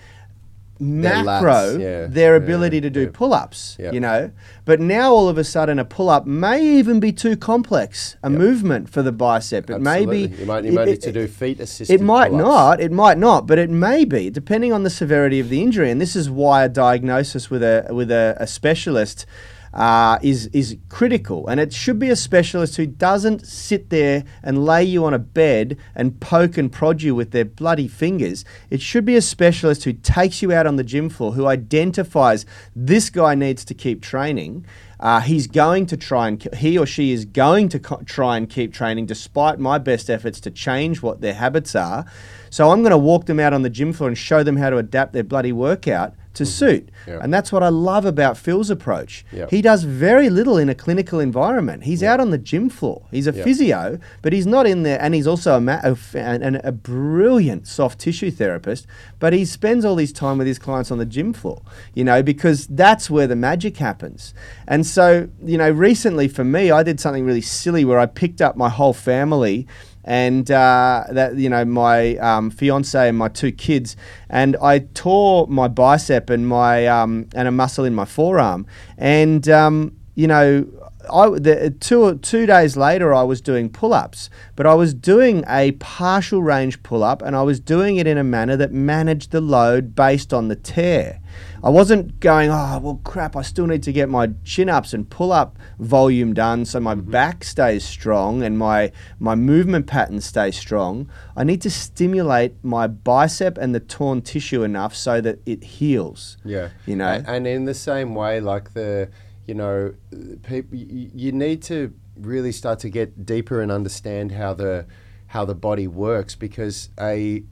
Their 0.80 1.12
lats, 1.12 1.24
macro, 1.24 1.78
yeah, 1.78 2.06
their 2.06 2.32
yeah, 2.36 2.42
ability 2.42 2.80
to 2.80 2.90
do 2.90 3.02
yeah. 3.02 3.08
pull 3.12 3.32
ups, 3.32 3.76
Yep. 3.78 3.94
you 3.94 4.00
know. 4.00 4.30
But 4.64 4.80
now 4.80 5.12
all 5.12 5.28
of 5.28 5.38
a 5.38 5.44
sudden, 5.44 5.78
a 5.78 5.84
pull 5.84 6.10
up 6.10 6.26
may 6.26 6.62
even 6.64 6.98
be 6.98 7.12
too 7.12 7.36
complex 7.36 8.16
a 8.24 8.28
movement 8.30 8.88
for 8.90 9.00
the 9.02 9.12
bicep. 9.12 9.70
It 9.70 9.80
may 9.80 10.04
be. 10.04 10.22
You 10.36 10.46
might, 10.46 10.64
you 10.64 10.70
it- 10.70 10.74
might 10.74 10.86
need 10.88 11.00
to 11.02 11.12
do 11.12 11.28
feet 11.28 11.60
assisted 11.60 11.94
it 11.94 12.00
might 12.02 12.30
pull-ups. 12.30 12.44
not. 12.48 12.80
It 12.80 12.90
might 12.90 13.18
not, 13.18 13.46
but 13.46 13.58
it 13.58 13.70
may 13.70 14.04
be, 14.04 14.30
depending 14.30 14.72
on 14.72 14.82
the 14.82 14.90
severity 14.90 15.38
of 15.38 15.48
the 15.48 15.62
injury. 15.62 15.90
And 15.92 16.00
this 16.00 16.16
is 16.16 16.28
why 16.28 16.64
a 16.64 16.68
diagnosis 16.68 17.50
with 17.50 17.62
a 17.62 17.86
with 17.90 18.10
a, 18.10 18.36
a 18.40 18.46
specialist 18.48 19.26
uh, 19.74 20.18
is 20.22 20.46
is 20.52 20.76
critical. 20.88 21.48
And 21.48 21.60
it 21.60 21.72
should 21.72 21.98
be 21.98 22.08
a 22.08 22.16
specialist 22.16 22.76
who 22.76 22.86
doesn't 22.86 23.46
sit 23.46 23.90
there 23.90 24.24
and 24.42 24.64
lay 24.64 24.84
you 24.84 25.04
on 25.04 25.12
a 25.12 25.18
bed 25.18 25.76
and 25.94 26.18
poke 26.20 26.56
and 26.56 26.72
prod 26.72 27.02
you 27.02 27.14
with 27.14 27.32
their 27.32 27.44
bloody 27.44 27.88
fingers. 27.88 28.44
It 28.70 28.80
should 28.80 29.04
be 29.04 29.16
a 29.16 29.22
specialist 29.22 29.84
who 29.84 29.92
takes 29.92 30.42
you 30.42 30.52
out 30.52 30.66
on 30.66 30.76
the 30.76 30.84
gym 30.84 31.10
floor, 31.10 31.32
who 31.32 31.46
identifies 31.46 32.46
this 32.74 33.10
guy 33.10 33.34
needs 33.34 33.64
to 33.66 33.74
keep 33.74 34.00
training. 34.00 34.64
Uh, 35.00 35.20
he's 35.20 35.48
going 35.48 35.84
to 35.86 35.96
try 35.96 36.28
and 36.28 36.42
he 36.54 36.78
or 36.78 36.86
she 36.86 37.10
is 37.10 37.24
going 37.24 37.68
to 37.68 37.80
co- 37.80 38.00
try 38.06 38.36
and 38.36 38.48
keep 38.48 38.72
training 38.72 39.06
despite 39.06 39.58
my 39.58 39.76
best 39.76 40.08
efforts 40.08 40.40
to 40.40 40.50
change 40.50 41.02
what 41.02 41.20
their 41.20 41.34
habits 41.34 41.74
are. 41.74 42.06
So 42.48 42.70
I'm 42.70 42.82
going 42.82 42.92
to 42.92 42.98
walk 42.98 43.26
them 43.26 43.40
out 43.40 43.52
on 43.52 43.62
the 43.62 43.70
gym 43.70 43.92
floor 43.92 44.08
and 44.08 44.16
show 44.16 44.44
them 44.44 44.56
how 44.56 44.70
to 44.70 44.78
adapt 44.78 45.12
their 45.12 45.24
bloody 45.24 45.52
workout 45.52 46.14
to 46.34 46.42
mm-hmm. 46.42 46.50
suit. 46.50 46.88
Yeah. 47.06 47.20
And 47.22 47.32
that's 47.32 47.50
what 47.50 47.62
I 47.62 47.68
love 47.68 48.04
about 48.04 48.36
Phil's 48.36 48.70
approach. 48.70 49.24
Yep. 49.32 49.50
He 49.50 49.62
does 49.62 49.84
very 49.84 50.28
little 50.30 50.58
in 50.58 50.68
a 50.68 50.74
clinical 50.74 51.20
environment. 51.20 51.84
He's 51.84 52.02
out 52.02 52.20
on 52.20 52.30
the 52.30 52.38
gym 52.38 52.68
floor. 52.68 53.06
He's 53.10 53.26
a 53.26 53.32
physio, 53.32 53.98
but 54.22 54.32
he's 54.32 54.46
not 54.46 54.66
in 54.66 54.82
there. 54.82 55.00
And 55.00 55.14
he's 55.14 55.26
also 55.26 55.56
a, 55.56 55.60
ma- 55.60 55.80
a, 55.82 55.92
f- 55.92 56.14
an- 56.14 56.42
an- 56.42 56.60
a 56.64 56.72
brilliant 56.72 57.66
soft 57.66 57.98
tissue 57.98 58.30
therapist. 58.30 58.86
But 59.18 59.32
he 59.32 59.44
spends 59.44 59.84
all 59.84 59.96
his 59.96 60.12
time 60.12 60.38
with 60.38 60.46
his 60.46 60.58
clients 60.58 60.90
on 60.90 60.98
the 60.98 61.06
gym 61.06 61.32
floor, 61.32 61.62
you 61.94 62.04
know, 62.04 62.22
because 62.22 62.66
that's 62.66 63.08
where 63.08 63.26
the 63.26 63.36
magic 63.36 63.76
happens. 63.76 64.34
And 64.66 64.86
so, 64.86 65.28
you 65.44 65.58
know, 65.58 65.70
recently 65.70 66.28
for 66.28 66.44
me, 66.44 66.70
I 66.70 66.82
did 66.82 67.00
something 67.00 67.24
really 67.24 67.40
silly 67.40 67.84
where 67.84 67.98
I 67.98 68.06
picked 68.06 68.42
up 68.42 68.56
my 68.56 68.68
whole 68.68 68.92
family 68.92 69.66
and 70.04 70.50
uh, 70.50 71.04
that 71.10 71.36
you 71.36 71.48
know 71.48 71.64
my 71.64 72.16
um, 72.16 72.50
fiance 72.50 73.08
and 73.08 73.18
my 73.18 73.28
two 73.28 73.52
kids, 73.52 73.96
and 74.28 74.56
I 74.62 74.80
tore 74.80 75.46
my 75.48 75.68
bicep 75.68 76.30
and 76.30 76.46
my 76.46 76.86
um, 76.86 77.28
and 77.34 77.48
a 77.48 77.50
muscle 77.50 77.84
in 77.84 77.94
my 77.94 78.04
forearm, 78.04 78.66
and 78.98 79.48
um, 79.48 79.96
you 80.14 80.26
know. 80.26 80.66
I, 81.12 81.28
the, 81.30 81.74
two 81.80 82.18
two 82.18 82.46
days 82.46 82.76
later, 82.76 83.12
I 83.14 83.22
was 83.22 83.40
doing 83.40 83.68
pull-ups, 83.68 84.30
but 84.56 84.66
I 84.66 84.74
was 84.74 84.94
doing 84.94 85.44
a 85.48 85.72
partial 85.72 86.42
range 86.42 86.82
pull-up, 86.82 87.22
and 87.22 87.34
I 87.34 87.42
was 87.42 87.60
doing 87.60 87.96
it 87.96 88.06
in 88.06 88.18
a 88.18 88.24
manner 88.24 88.56
that 88.56 88.72
managed 88.72 89.30
the 89.30 89.40
load 89.40 89.94
based 89.94 90.32
on 90.32 90.48
the 90.48 90.56
tear. 90.56 91.20
I 91.62 91.70
wasn't 91.70 92.20
going, 92.20 92.50
oh 92.50 92.78
well, 92.82 93.00
crap! 93.04 93.36
I 93.36 93.42
still 93.42 93.66
need 93.66 93.82
to 93.84 93.92
get 93.92 94.08
my 94.08 94.30
chin-ups 94.44 94.92
and 94.92 95.08
pull-up 95.08 95.58
volume 95.78 96.34
done, 96.34 96.64
so 96.64 96.78
my 96.80 96.94
mm-hmm. 96.94 97.10
back 97.10 97.44
stays 97.44 97.84
strong 97.84 98.42
and 98.42 98.58
my 98.58 98.92
my 99.18 99.34
movement 99.34 99.86
pattern 99.86 100.20
stays 100.20 100.56
strong. 100.56 101.10
I 101.36 101.44
need 101.44 101.62
to 101.62 101.70
stimulate 101.70 102.54
my 102.62 102.86
bicep 102.86 103.58
and 103.58 103.74
the 103.74 103.80
torn 103.80 104.22
tissue 104.22 104.62
enough 104.62 104.94
so 104.94 105.20
that 105.20 105.40
it 105.46 105.64
heals. 105.64 106.36
Yeah, 106.44 106.70
You 106.86 106.96
know? 106.96 107.22
And 107.26 107.46
in 107.46 107.64
the 107.64 107.74
same 107.74 108.14
way, 108.14 108.40
like 108.40 108.74
the, 108.74 109.08
you 109.46 109.54
know, 109.54 109.94
people, 110.42 110.76
you 110.76 111.32
need 111.32 111.62
to 111.64 111.92
really 112.16 112.52
start 112.52 112.78
to 112.80 112.88
get 112.88 113.26
deeper 113.26 113.60
and 113.60 113.70
understand 113.70 114.32
how 114.32 114.54
the, 114.54 114.86
how 115.26 115.44
the 115.44 115.54
body 115.54 115.86
works 115.86 116.34
because 116.34 116.90
a, 117.00 117.42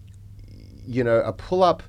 you 0.86 1.04
know, 1.04 1.20
a 1.20 1.32
pull 1.32 1.62
up 1.62 1.82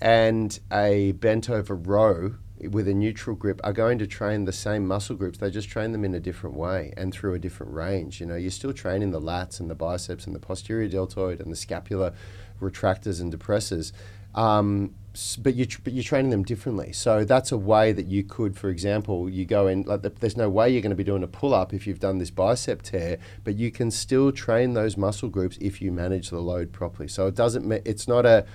and 0.00 0.58
a 0.72 1.12
bent 1.12 1.48
over 1.48 1.74
row 1.74 2.34
with 2.70 2.86
a 2.86 2.94
neutral 2.94 3.34
grip 3.34 3.60
are 3.64 3.72
going 3.72 3.98
to 3.98 4.06
train 4.06 4.44
the 4.44 4.52
same 4.52 4.86
muscle 4.86 5.16
groups. 5.16 5.38
They 5.38 5.50
just 5.50 5.68
train 5.68 5.92
them 5.92 6.04
in 6.04 6.14
a 6.14 6.20
different 6.20 6.56
way 6.56 6.92
and 6.96 7.12
through 7.12 7.34
a 7.34 7.38
different 7.38 7.72
range. 7.72 8.20
You 8.20 8.26
know, 8.26 8.36
you're 8.36 8.50
still 8.50 8.72
training 8.72 9.10
the 9.10 9.20
lats 9.20 9.60
and 9.60 9.68
the 9.68 9.74
biceps 9.74 10.26
and 10.26 10.34
the 10.34 10.40
posterior 10.40 10.88
deltoid 10.88 11.40
and 11.40 11.50
the 11.50 11.56
scapular 11.56 12.12
retractors 12.60 13.20
and 13.20 13.36
depressors. 13.36 13.92
Um, 14.34 14.94
but 15.42 15.54
you 15.54 15.66
but 15.84 15.92
you're 15.92 16.04
training 16.04 16.30
them 16.30 16.42
differently. 16.42 16.92
So 16.92 17.24
that's 17.24 17.52
a 17.52 17.58
way 17.58 17.92
that 17.92 18.06
you 18.06 18.24
could, 18.24 18.56
for 18.56 18.70
example, 18.70 19.28
you 19.28 19.44
go 19.44 19.66
in. 19.66 19.82
Like 19.82 20.02
the, 20.02 20.10
there's 20.10 20.36
no 20.36 20.48
way 20.48 20.70
you're 20.70 20.82
going 20.82 20.90
to 20.90 20.96
be 20.96 21.04
doing 21.04 21.22
a 21.22 21.28
pull 21.28 21.54
up 21.54 21.74
if 21.74 21.86
you've 21.86 22.00
done 22.00 22.18
this 22.18 22.30
bicep 22.30 22.82
tear, 22.82 23.18
but 23.44 23.56
you 23.56 23.70
can 23.70 23.90
still 23.90 24.32
train 24.32 24.74
those 24.74 24.96
muscle 24.96 25.28
groups 25.28 25.58
if 25.60 25.82
you 25.82 25.92
manage 25.92 26.30
the 26.30 26.40
load 26.40 26.72
properly. 26.72 27.08
So 27.08 27.26
it 27.26 27.34
doesn't. 27.34 27.70
It's 27.84 28.08
not 28.08 28.24
a 28.24 28.46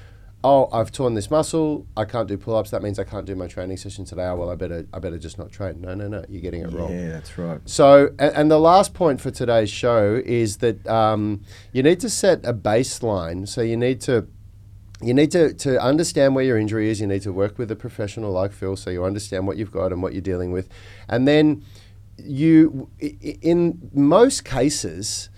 oh, 0.44 0.70
I've 0.72 0.92
torn 0.92 1.14
this 1.14 1.32
muscle, 1.32 1.88
I 1.96 2.06
can't 2.06 2.28
do 2.28 2.38
pull-ups. 2.38 2.70
That 2.72 2.82
means 2.82 3.00
I 3.00 3.04
can't 3.04 3.26
do 3.26 3.36
my 3.36 3.48
training 3.48 3.78
session 3.78 4.06
today. 4.06 4.26
Oh, 4.26 4.36
well, 4.36 4.50
I 4.50 4.56
better, 4.56 4.88
I 4.94 5.00
better 5.00 5.18
just 5.18 5.38
not 5.38 5.52
train. 5.52 5.82
No, 5.82 5.96
no, 5.96 6.08
no, 6.08 6.24
you're 6.30 6.42
getting 6.42 6.62
it 6.62 6.72
wrong. 6.72 6.92
Yeah, 6.92 7.10
that's 7.10 7.38
right. 7.38 7.60
So, 7.66 8.10
and, 8.20 8.34
and 8.36 8.52
the 8.52 8.60
last 8.60 8.94
point 8.94 9.20
for 9.20 9.32
today's 9.32 9.70
show 9.70 10.22
is 10.26 10.58
that 10.58 10.86
um, 10.88 11.42
you 11.72 11.84
need 11.84 12.00
to 12.02 12.10
set 12.10 12.46
a 12.46 12.54
baseline. 12.54 13.48
So 13.48 13.62
you 13.62 13.78
need 13.78 14.02
to. 14.02 14.28
You 15.02 15.14
need 15.14 15.32
to, 15.32 15.54
to 15.54 15.80
understand 15.80 16.34
where 16.34 16.44
your 16.44 16.58
injury 16.58 16.90
is. 16.90 17.00
You 17.00 17.08
need 17.08 17.22
to 17.22 17.32
work 17.32 17.58
with 17.58 17.70
a 17.70 17.76
professional 17.76 18.32
like 18.32 18.52
Phil 18.52 18.76
so 18.76 18.90
you 18.90 19.04
understand 19.04 19.46
what 19.46 19.58
you've 19.58 19.72
got 19.72 19.92
and 19.92 20.02
what 20.02 20.14
you're 20.14 20.22
dealing 20.22 20.52
with. 20.52 20.70
And 21.08 21.28
then 21.28 21.64
you, 22.18 22.90
in 23.00 23.92
most 23.94 24.44
cases, 24.44 25.30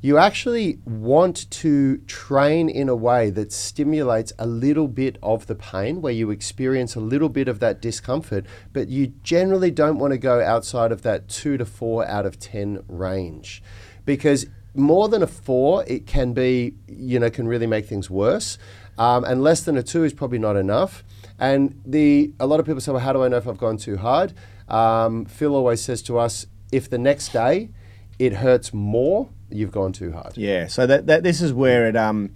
you 0.00 0.18
actually 0.18 0.78
want 0.84 1.48
to 1.50 1.98
train 1.98 2.68
in 2.68 2.88
a 2.88 2.96
way 2.96 3.30
that 3.30 3.52
stimulates 3.52 4.32
a 4.38 4.46
little 4.46 4.88
bit 4.88 5.16
of 5.22 5.46
the 5.46 5.54
pain, 5.54 6.02
where 6.02 6.12
you 6.12 6.30
experience 6.30 6.96
a 6.96 7.00
little 7.00 7.28
bit 7.28 7.48
of 7.48 7.60
that 7.60 7.80
discomfort, 7.80 8.44
but 8.72 8.88
you 8.88 9.12
generally 9.22 9.70
don't 9.70 9.98
want 9.98 10.12
to 10.12 10.18
go 10.18 10.42
outside 10.42 10.90
of 10.90 11.02
that 11.02 11.28
two 11.28 11.56
to 11.56 11.64
four 11.64 12.06
out 12.08 12.26
of 12.26 12.40
10 12.40 12.82
range. 12.88 13.62
Because 14.04 14.46
more 14.74 15.08
than 15.08 15.22
a 15.22 15.26
four, 15.26 15.84
it 15.86 16.06
can 16.06 16.32
be, 16.32 16.74
you 16.88 17.20
know, 17.20 17.30
can 17.30 17.46
really 17.46 17.66
make 17.66 17.86
things 17.86 18.10
worse. 18.10 18.58
Um, 18.98 19.24
and 19.24 19.42
less 19.42 19.62
than 19.62 19.76
a 19.76 19.82
two 19.82 20.04
is 20.04 20.12
probably 20.12 20.38
not 20.38 20.56
enough. 20.56 21.02
And 21.38 21.80
the 21.84 22.32
a 22.38 22.46
lot 22.46 22.60
of 22.60 22.66
people 22.66 22.80
say, 22.80 22.92
well, 22.92 23.00
how 23.00 23.12
do 23.12 23.22
I 23.22 23.28
know 23.28 23.36
if 23.36 23.48
I've 23.48 23.58
gone 23.58 23.76
too 23.76 23.96
hard? 23.96 24.32
Um, 24.68 25.24
Phil 25.24 25.54
always 25.54 25.82
says 25.82 26.02
to 26.02 26.18
us, 26.18 26.46
if 26.70 26.88
the 26.88 26.98
next 26.98 27.32
day 27.32 27.70
it 28.18 28.34
hurts 28.34 28.72
more, 28.72 29.28
you've 29.50 29.72
gone 29.72 29.92
too 29.92 30.12
hard. 30.12 30.36
Yeah, 30.36 30.66
so 30.66 30.86
that, 30.86 31.06
that 31.06 31.22
this 31.22 31.40
is 31.40 31.52
where 31.52 31.88
it 31.88 31.96
um, 31.96 32.32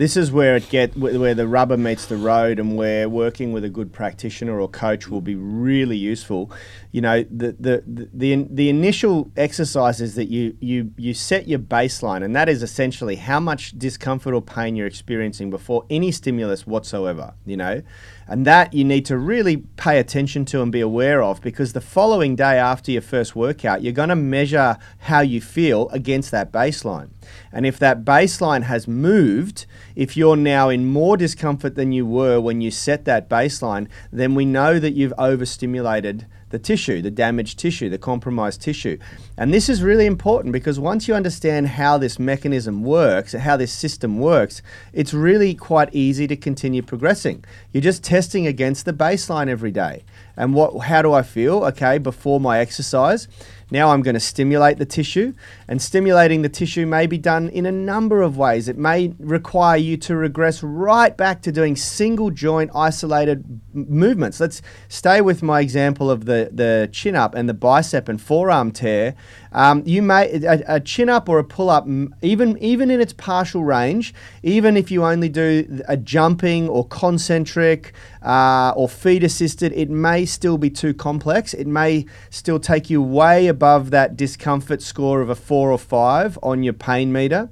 this 0.00 0.16
is 0.16 0.32
where 0.32 0.56
it 0.56 0.66
get 0.70 0.96
where 0.96 1.34
the 1.34 1.46
rubber 1.46 1.76
meets 1.76 2.06
the 2.06 2.16
road, 2.16 2.58
and 2.58 2.74
where 2.74 3.06
working 3.06 3.52
with 3.52 3.64
a 3.64 3.68
good 3.68 3.92
practitioner 3.92 4.58
or 4.58 4.66
coach 4.66 5.08
will 5.08 5.20
be 5.20 5.34
really 5.34 5.96
useful. 5.98 6.50
You 6.90 7.02
know, 7.02 7.22
the 7.24 7.54
the 7.60 7.84
the 7.86 8.08
the, 8.14 8.46
the 8.48 8.68
initial 8.70 9.30
exercises 9.36 10.14
that 10.14 10.30
you 10.30 10.56
you 10.58 10.92
you 10.96 11.12
set 11.12 11.48
your 11.48 11.58
baseline, 11.58 12.24
and 12.24 12.34
that 12.34 12.48
is 12.48 12.62
essentially 12.62 13.16
how 13.16 13.40
much 13.40 13.78
discomfort 13.78 14.32
or 14.32 14.40
pain 14.40 14.74
you're 14.74 14.86
experiencing 14.86 15.50
before 15.50 15.84
any 15.90 16.10
stimulus 16.12 16.66
whatsoever. 16.66 17.34
You 17.44 17.58
know, 17.58 17.82
and 18.30 18.46
that 18.46 18.72
you 18.72 18.84
need 18.84 19.04
to 19.04 19.18
really 19.18 19.56
pay 19.76 19.98
attention 19.98 20.44
to 20.44 20.62
and 20.62 20.70
be 20.70 20.80
aware 20.80 21.20
of 21.20 21.42
because 21.42 21.72
the 21.72 21.80
following 21.80 22.36
day 22.36 22.56
after 22.56 22.92
your 22.92 23.02
first 23.02 23.34
workout, 23.34 23.82
you're 23.82 23.92
going 23.92 24.08
to 24.08 24.14
measure 24.14 24.78
how 24.98 25.20
you 25.20 25.40
feel 25.40 25.88
against 25.88 26.30
that 26.30 26.52
baseline. 26.52 27.10
And 27.52 27.66
if 27.66 27.76
that 27.80 28.04
baseline 28.04 28.62
has 28.62 28.86
moved, 28.86 29.66
if 29.96 30.16
you're 30.16 30.36
now 30.36 30.68
in 30.68 30.86
more 30.86 31.16
discomfort 31.16 31.74
than 31.74 31.90
you 31.90 32.06
were 32.06 32.40
when 32.40 32.60
you 32.60 32.70
set 32.70 33.04
that 33.06 33.28
baseline, 33.28 33.88
then 34.12 34.36
we 34.36 34.44
know 34.44 34.78
that 34.78 34.92
you've 34.92 35.14
overstimulated 35.18 36.26
the 36.50 36.58
tissue, 36.58 37.00
the 37.00 37.10
damaged 37.10 37.58
tissue, 37.58 37.88
the 37.88 37.98
compromised 37.98 38.60
tissue. 38.60 38.98
And 39.36 39.54
this 39.54 39.68
is 39.68 39.82
really 39.82 40.06
important 40.06 40.52
because 40.52 40.78
once 40.78 41.08
you 41.08 41.14
understand 41.14 41.68
how 41.68 41.96
this 41.96 42.18
mechanism 42.18 42.82
works, 42.82 43.32
how 43.32 43.56
this 43.56 43.72
system 43.72 44.18
works, 44.18 44.60
it's 44.92 45.14
really 45.14 45.54
quite 45.54 45.88
easy 45.94 46.26
to 46.26 46.36
continue 46.36 46.82
progressing. 46.82 47.44
You're 47.72 47.80
just 47.80 48.04
testing 48.04 48.46
against 48.46 48.84
the 48.84 48.92
baseline 48.92 49.48
every 49.48 49.70
day. 49.70 50.04
And 50.40 50.54
what 50.54 50.86
how 50.86 51.02
do 51.02 51.12
I 51.12 51.20
feel? 51.20 51.64
Okay, 51.64 51.98
before 51.98 52.40
my 52.40 52.60
exercise. 52.60 53.28
Now 53.70 53.90
I'm 53.90 54.02
going 54.02 54.14
to 54.14 54.20
stimulate 54.20 54.78
the 54.78 54.86
tissue, 54.86 55.34
and 55.68 55.80
stimulating 55.80 56.42
the 56.42 56.48
tissue 56.48 56.86
may 56.86 57.06
be 57.06 57.18
done 57.18 57.50
in 57.50 57.66
a 57.66 57.72
number 57.72 58.22
of 58.22 58.36
ways. 58.36 58.66
It 58.66 58.78
may 58.78 59.14
require 59.18 59.76
you 59.76 59.96
to 59.98 60.16
regress 60.16 60.62
right 60.62 61.16
back 61.16 61.42
to 61.42 61.52
doing 61.52 61.76
single 61.76 62.30
joint 62.30 62.70
isolated 62.74 63.60
movements. 63.72 64.40
Let's 64.40 64.62
stay 64.88 65.20
with 65.20 65.42
my 65.42 65.60
example 65.60 66.10
of 66.10 66.24
the, 66.24 66.50
the 66.52 66.88
chin 66.90 67.14
up 67.14 67.34
and 67.34 67.48
the 67.48 67.54
bicep 67.54 68.08
and 68.08 68.20
forearm 68.20 68.72
tear. 68.72 69.14
Um, 69.52 69.82
you 69.84 70.02
may 70.02 70.30
a, 70.44 70.62
a 70.76 70.80
chin 70.80 71.08
up 71.08 71.28
or 71.28 71.38
a 71.38 71.44
pull 71.44 71.70
up, 71.70 71.86
even 72.22 72.56
even 72.58 72.90
in 72.90 73.00
its 73.00 73.12
partial 73.12 73.64
range, 73.64 74.14
even 74.42 74.76
if 74.76 74.90
you 74.90 75.04
only 75.04 75.28
do 75.28 75.82
a 75.88 75.96
jumping 75.96 76.68
or 76.68 76.86
concentric 76.86 77.92
uh, 78.22 78.72
or 78.76 78.88
feet 78.88 79.24
assisted, 79.24 79.72
it 79.72 79.90
may 79.90 80.24
still 80.24 80.58
be 80.58 80.70
too 80.70 80.94
complex. 80.94 81.54
It 81.54 81.66
may 81.66 82.06
still 82.30 82.60
take 82.60 82.90
you 82.90 83.02
way 83.02 83.48
above 83.48 83.90
that 83.90 84.16
discomfort 84.16 84.82
score 84.82 85.20
of 85.20 85.30
a 85.30 85.34
four 85.34 85.72
or 85.72 85.78
five 85.78 86.38
on 86.42 86.62
your 86.62 86.74
pain 86.74 87.12
meter. 87.12 87.48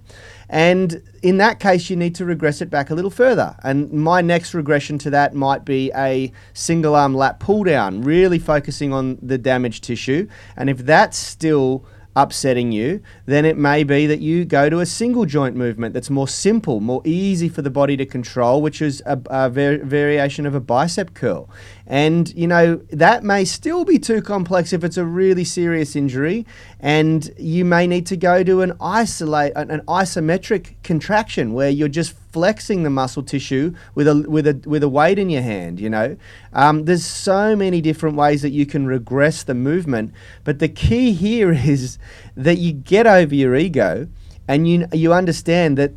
And 0.48 1.02
in 1.22 1.36
that 1.38 1.60
case, 1.60 1.90
you 1.90 1.96
need 1.96 2.14
to 2.16 2.24
regress 2.24 2.60
it 2.60 2.70
back 2.70 2.90
a 2.90 2.94
little 2.94 3.10
further. 3.10 3.56
And 3.62 3.92
my 3.92 4.22
next 4.22 4.54
regression 4.54 4.98
to 4.98 5.10
that 5.10 5.34
might 5.34 5.64
be 5.64 5.90
a 5.94 6.32
single 6.54 6.94
arm 6.94 7.14
lat 7.14 7.38
pull 7.38 7.64
down, 7.64 8.02
really 8.02 8.38
focusing 8.38 8.92
on 8.92 9.18
the 9.20 9.36
damaged 9.38 9.84
tissue. 9.84 10.26
And 10.56 10.70
if 10.70 10.78
that's 10.78 11.18
still 11.18 11.84
upsetting 12.18 12.72
you, 12.72 13.00
then 13.26 13.44
it 13.44 13.56
may 13.56 13.84
be 13.84 14.06
that 14.06 14.18
you 14.18 14.44
go 14.44 14.68
to 14.68 14.80
a 14.80 14.86
single 14.86 15.24
joint 15.24 15.54
movement 15.54 15.94
that's 15.94 16.10
more 16.10 16.26
simple, 16.26 16.80
more 16.80 17.00
easy 17.04 17.48
for 17.48 17.62
the 17.62 17.70
body 17.70 17.96
to 17.96 18.04
control, 18.04 18.60
which 18.60 18.82
is 18.82 19.00
a, 19.06 19.18
a 19.26 19.48
var- 19.48 19.78
variation 19.78 20.44
of 20.44 20.54
a 20.54 20.60
bicep 20.60 21.14
curl. 21.14 21.48
And, 21.86 22.34
you 22.34 22.48
know, 22.48 22.76
that 22.90 23.22
may 23.22 23.44
still 23.44 23.84
be 23.84 23.98
too 23.98 24.20
complex 24.20 24.72
if 24.72 24.82
it's 24.82 24.96
a 24.96 25.04
really 25.04 25.44
serious 25.44 25.94
injury, 25.94 26.44
and 26.80 27.30
you 27.38 27.64
may 27.64 27.86
need 27.86 28.06
to 28.06 28.16
go 28.16 28.42
to 28.42 28.62
an 28.62 28.72
isolate 28.80 29.52
an, 29.54 29.70
an 29.70 29.80
isometric 29.86 30.74
contraction 30.82 31.52
where 31.54 31.70
you're 31.70 31.88
just 31.88 32.14
flexing 32.38 32.84
the 32.84 32.90
muscle 32.90 33.24
tissue 33.24 33.74
with 33.96 34.06
a 34.06 34.14
with 34.28 34.46
a 34.46 34.54
with 34.64 34.84
a 34.84 34.88
weight 34.88 35.18
in 35.18 35.28
your 35.28 35.42
hand. 35.42 35.80
You 35.80 35.90
know, 35.90 36.16
um, 36.52 36.84
there's 36.84 37.04
so 37.04 37.56
many 37.56 37.80
different 37.80 38.14
ways 38.14 38.42
that 38.42 38.50
you 38.50 38.64
can 38.64 38.86
regress 38.86 39.42
the 39.42 39.54
movement, 39.54 40.12
but 40.44 40.60
the 40.60 40.68
key 40.68 41.12
here 41.14 41.52
is 41.74 41.98
that 42.36 42.58
you 42.58 42.72
get 42.72 43.08
over 43.08 43.34
your 43.34 43.56
ego 43.56 44.06
and 44.46 44.68
you 44.68 44.86
you 44.92 45.12
understand 45.12 45.76
that 45.78 45.92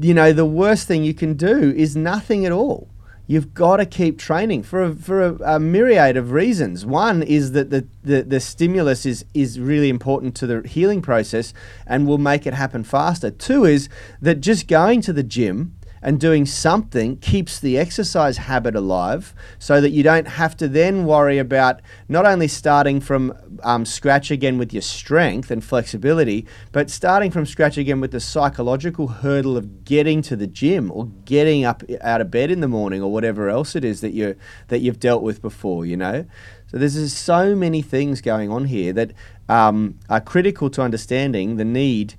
you 0.00 0.14
know 0.14 0.32
the 0.32 0.46
worst 0.46 0.88
thing 0.88 1.04
you 1.04 1.12
can 1.12 1.34
do 1.34 1.74
is 1.76 1.94
nothing 1.94 2.46
at 2.46 2.52
all. 2.52 2.88
You've 3.28 3.54
got 3.54 3.78
to 3.78 3.86
keep 3.86 4.18
training 4.18 4.62
for 4.62 4.82
a, 4.82 4.94
for 4.94 5.20
a, 5.20 5.56
a 5.56 5.60
myriad 5.60 6.16
of 6.16 6.32
reasons. 6.32 6.86
One 6.86 7.22
is 7.22 7.52
that 7.52 7.70
the, 7.70 7.86
the, 8.02 8.22
the 8.22 8.40
stimulus 8.40 9.04
is, 9.04 9.24
is 9.34 9.58
really 9.58 9.88
important 9.88 10.34
to 10.36 10.46
the 10.46 10.66
healing 10.66 11.02
process 11.02 11.52
and 11.86 12.06
will 12.06 12.18
make 12.18 12.46
it 12.46 12.54
happen 12.54 12.84
faster. 12.84 13.30
Two 13.30 13.64
is 13.64 13.88
that 14.20 14.40
just 14.40 14.68
going 14.68 15.00
to 15.02 15.12
the 15.12 15.22
gym 15.22 15.75
and 16.06 16.20
doing 16.20 16.46
something 16.46 17.16
keeps 17.16 17.58
the 17.58 17.76
exercise 17.76 18.36
habit 18.36 18.76
alive 18.76 19.34
so 19.58 19.80
that 19.80 19.90
you 19.90 20.04
don't 20.04 20.28
have 20.28 20.56
to 20.56 20.68
then 20.68 21.04
worry 21.04 21.36
about 21.36 21.82
not 22.08 22.24
only 22.24 22.46
starting 22.46 23.00
from 23.00 23.34
um, 23.64 23.84
scratch 23.84 24.30
again 24.30 24.56
with 24.56 24.72
your 24.72 24.82
strength 24.82 25.50
and 25.50 25.64
flexibility, 25.64 26.46
but 26.70 26.90
starting 26.90 27.32
from 27.32 27.44
scratch 27.44 27.76
again 27.76 28.00
with 28.00 28.12
the 28.12 28.20
psychological 28.20 29.08
hurdle 29.08 29.56
of 29.56 29.84
getting 29.84 30.22
to 30.22 30.36
the 30.36 30.46
gym 30.46 30.92
or 30.92 31.06
getting 31.24 31.64
up 31.64 31.82
out 32.00 32.20
of 32.20 32.30
bed 32.30 32.52
in 32.52 32.60
the 32.60 32.68
morning 32.68 33.02
or 33.02 33.10
whatever 33.10 33.48
else 33.48 33.74
it 33.74 33.84
is 33.84 34.00
that 34.00 34.12
you 34.12 34.36
that 34.68 34.78
you've 34.78 35.00
dealt 35.00 35.24
with 35.24 35.42
before, 35.42 35.84
you 35.84 35.96
know. 35.96 36.24
So 36.68 36.78
there's 36.78 37.12
so 37.12 37.56
many 37.56 37.82
things 37.82 38.20
going 38.20 38.48
on 38.48 38.66
here 38.66 38.92
that 38.92 39.10
um, 39.48 39.98
are 40.08 40.20
critical 40.20 40.70
to 40.70 40.82
understanding 40.82 41.56
the 41.56 41.64
need 41.64 42.14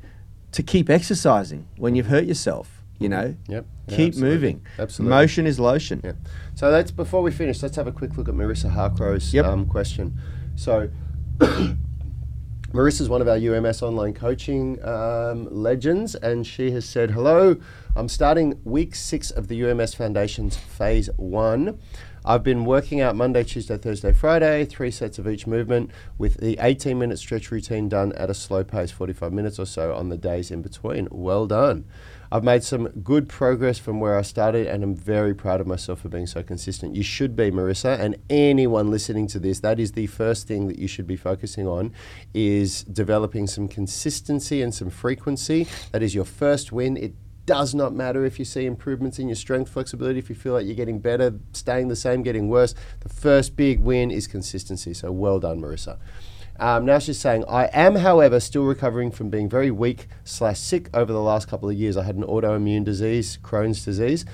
to 0.52 0.62
keep 0.62 0.90
exercising 0.90 1.70
when 1.78 1.96
you've 1.96 2.08
hurt 2.08 2.26
yourself. 2.26 2.77
You 3.00 3.10
know, 3.10 3.36
Yep. 3.48 3.66
Yeah, 3.88 3.96
keep 3.96 4.08
absolutely. 4.10 4.36
moving. 4.36 4.62
Absolutely. 4.80 5.16
Motion 5.16 5.46
is 5.48 5.60
lotion. 5.60 6.02
Yeah. 6.04 6.14
So 6.56 6.70
let's 6.70 6.90
before 6.92 7.22
we 7.22 7.32
finish, 7.32 7.62
let's 7.62 7.76
have 7.76 7.88
a 7.88 7.92
quick 7.92 8.18
look 8.18 8.28
at 8.28 8.34
Marissa 8.36 8.72
Harcrow's 8.72 9.34
Yep. 9.34 9.46
um, 9.46 9.66
question. 9.68 10.20
So 10.56 10.90
Marissa's 12.74 13.08
one 13.10 13.22
of 13.22 13.28
our 13.28 13.38
UMS 13.38 13.82
online 13.82 14.14
coaching 14.14 14.84
um, 14.84 15.48
legends, 15.52 16.16
and 16.16 16.46
she 16.46 16.72
has 16.72 16.86
said, 16.86 17.12
"Hello, 17.12 17.56
I'm 17.96 18.10
starting 18.10 18.60
week 18.66 18.94
six 18.96 19.32
of 19.32 19.48
the 19.48 19.56
UMS 19.64 19.94
Foundation's 19.94 20.58
phase 20.58 21.10
one." 21.18 21.80
I've 22.26 22.44
been 22.44 22.66
working 22.66 23.00
out 23.00 23.16
Monday, 23.16 23.46
Tuesday, 23.46 23.78
Thursday, 23.78 24.12
Friday, 24.12 24.66
three 24.66 24.92
sets 24.92 25.18
of 25.18 25.30
each 25.30 25.48
movement 25.48 25.92
with 26.18 26.42
the 26.42 26.58
18 26.60 27.00
minute 27.00 27.20
stretch 27.20 27.52
routine 27.52 27.88
done 27.88 28.12
at 28.14 28.30
a 28.30 28.34
slow 28.34 28.66
pace, 28.66 28.92
45 28.92 29.32
minutes 29.32 29.60
or 29.60 29.66
so 29.66 29.94
on 29.96 30.10
the 30.10 30.18
days 30.18 30.52
in 30.52 30.62
between. 30.62 31.08
Well 31.10 31.48
done. 31.48 31.86
I've 32.32 32.44
made 32.44 32.64
some 32.64 32.88
good 33.04 33.30
progress 33.30 33.80
from 33.80 34.00
where 34.00 34.18
I 34.18 34.22
started 34.22 34.68
and 34.68 34.84
I'm 34.84 34.96
very 34.96 35.34
proud 35.34 35.62
of 35.62 35.68
myself 35.68 36.02
for 36.02 36.10
being 36.10 36.28
so 36.28 36.44
consistent. 36.44 36.96
You 36.96 37.04
should 37.04 37.36
be, 37.36 37.52
Marissa, 37.52 38.00
and 38.00 38.18
anyone 38.30 38.92
listening 38.92 39.28
to 39.28 39.40
this, 39.40 39.60
that 39.62 39.80
is 39.80 39.94
the 39.94 40.08
first 40.08 40.48
thing 40.48 40.68
that 40.68 40.78
you 40.78 40.88
should 40.88 41.08
be 41.08 41.16
focusing 41.16 41.68
on 41.68 41.94
is 42.34 42.84
developing 42.84 43.48
some 43.48 43.68
consistency 43.68 44.62
and 44.62 44.74
some 44.74 44.90
frequency. 44.90 45.68
That 45.92 46.04
is 46.04 46.14
your 46.14 46.26
first 46.26 46.72
win. 46.72 46.98
It 46.98 47.14
does 47.46 47.74
not 47.74 47.94
matter 47.94 48.26
if 48.26 48.38
you 48.40 48.46
see 48.46 48.66
improvements 48.66 49.20
in 49.20 49.28
your 49.30 49.36
strength 49.36 49.72
flexibility, 49.72 50.20
if 50.20 50.30
you 50.30 50.36
feel 50.36 50.54
like 50.54 50.66
you're 50.66 50.76
getting 50.76 51.00
better, 51.00 51.40
staying 51.54 51.88
the 51.88 51.96
same, 51.96 52.22
getting 52.22 52.50
worse. 52.50 52.76
The 53.00 53.10
first 53.10 53.56
big 53.56 53.80
win 53.80 54.12
is 54.12 54.28
consistency. 54.28 54.94
So 54.94 55.12
well 55.14 55.40
done, 55.40 55.62
Marissa. 55.62 55.98
Um, 56.60 56.86
now 56.86 57.00
she's 57.00 57.20
saying, 57.20 57.46
I 57.48 57.66
am, 57.74 57.96
however, 57.96 58.40
still 58.40 58.64
recovering 58.64 59.12
from 59.12 59.30
being 59.30 59.48
very 59.48 59.72
weak 59.72 60.08
slash 60.24 60.60
sick 60.60 60.90
over 60.94 61.14
the 61.14 61.22
last 61.22 61.48
couple 61.48 61.70
of 61.70 61.76
years. 61.76 61.98
I 61.98 62.04
had 62.04 62.16
an 62.16 62.24
autoimmune 62.24 62.84
disease, 62.84 63.38
Crohn's 63.44 63.86
disease. 63.86 64.26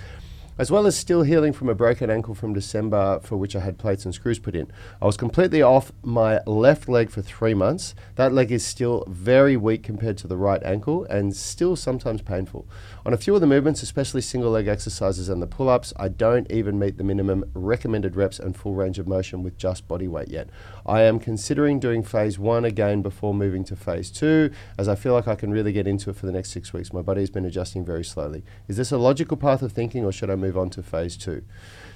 As 0.58 0.72
well 0.72 0.86
as 0.86 0.96
still 0.96 1.24
healing 1.24 1.54
from 1.54 1.70
a 1.70 1.76
broken 1.76 2.10
ankle 2.10 2.36
from 2.36 2.54
December 2.54 3.20
for 3.22 3.38
which 3.38 3.56
I 3.56 3.60
had 3.60 3.78
plates 3.78 4.06
and 4.06 4.14
screws 4.14 4.40
put 4.40 4.56
in. 4.56 4.72
I 5.02 5.06
was 5.06 5.18
completely 5.18 5.62
off 5.62 5.92
my 6.04 6.40
left 6.46 6.88
leg 6.88 7.10
for 7.10 7.22
three 7.22 7.54
months. 7.54 7.96
That 8.16 8.34
leg 8.34 8.52
is 8.52 8.66
still 8.66 9.04
very 9.08 9.58
weak 9.58 9.84
compared 9.84 10.18
to 10.20 10.28
the 10.28 10.38
right 10.38 10.62
ankle 10.64 11.06
and 11.06 11.36
still 11.36 11.76
sometimes 11.76 12.22
painful. 12.22 12.68
On 13.06 13.14
a 13.14 13.18
few 13.18 13.36
of 13.36 13.42
the 13.42 13.48
movements, 13.48 13.84
especially 13.84 14.22
single 14.22 14.52
leg 14.52 14.68
exercises 14.68 15.30
and 15.30 15.42
the 15.42 15.48
pull 15.48 15.70
ups, 15.70 15.94
I 15.98 16.08
don't 16.08 16.50
even 16.52 16.80
meet 16.80 16.98
the 16.98 17.04
minimum 17.04 17.46
recommended 17.54 18.16
reps 18.16 18.40
and 18.40 18.56
full 18.56 18.76
range 18.76 19.00
of 19.00 19.08
motion 19.08 19.44
with 19.44 19.58
just 19.58 19.88
body 19.88 20.08
weight 20.08 20.30
yet. 20.30 20.50
I 20.86 21.02
am 21.02 21.20
considering 21.20 21.80
doing 21.80 22.04
phase 22.04 22.38
one 22.38 22.66
again 22.66 23.02
before 23.02 23.34
moving 23.34 23.64
to 23.66 23.76
phase 23.76 24.12
two, 24.12 24.52
as 24.78 24.88
I 24.88 24.96
feel 24.96 25.14
like 25.14 25.28
I 25.28 25.36
can 25.36 25.52
really 25.52 25.72
get 25.72 25.88
into 25.88 26.10
it 26.10 26.16
for 26.16 26.26
the 26.26 26.32
next 26.32 26.52
six 26.52 26.74
weeks. 26.74 26.94
My 26.94 27.02
body 27.02 27.22
has 27.22 27.30
been 27.30 27.46
adjusting 27.46 27.86
very 27.86 28.04
slowly. 28.04 28.44
Is 28.68 28.78
this 28.78 28.92
a 28.92 28.98
logical 28.98 29.38
path 29.38 29.62
of 29.62 29.72
thinking, 29.72 30.06
or 30.06 30.12
should 30.12 30.30
I 30.30 30.36
move 30.44 30.58
on 30.58 30.70
to 30.72 30.84
phase 30.84 31.18
two? 31.18 31.44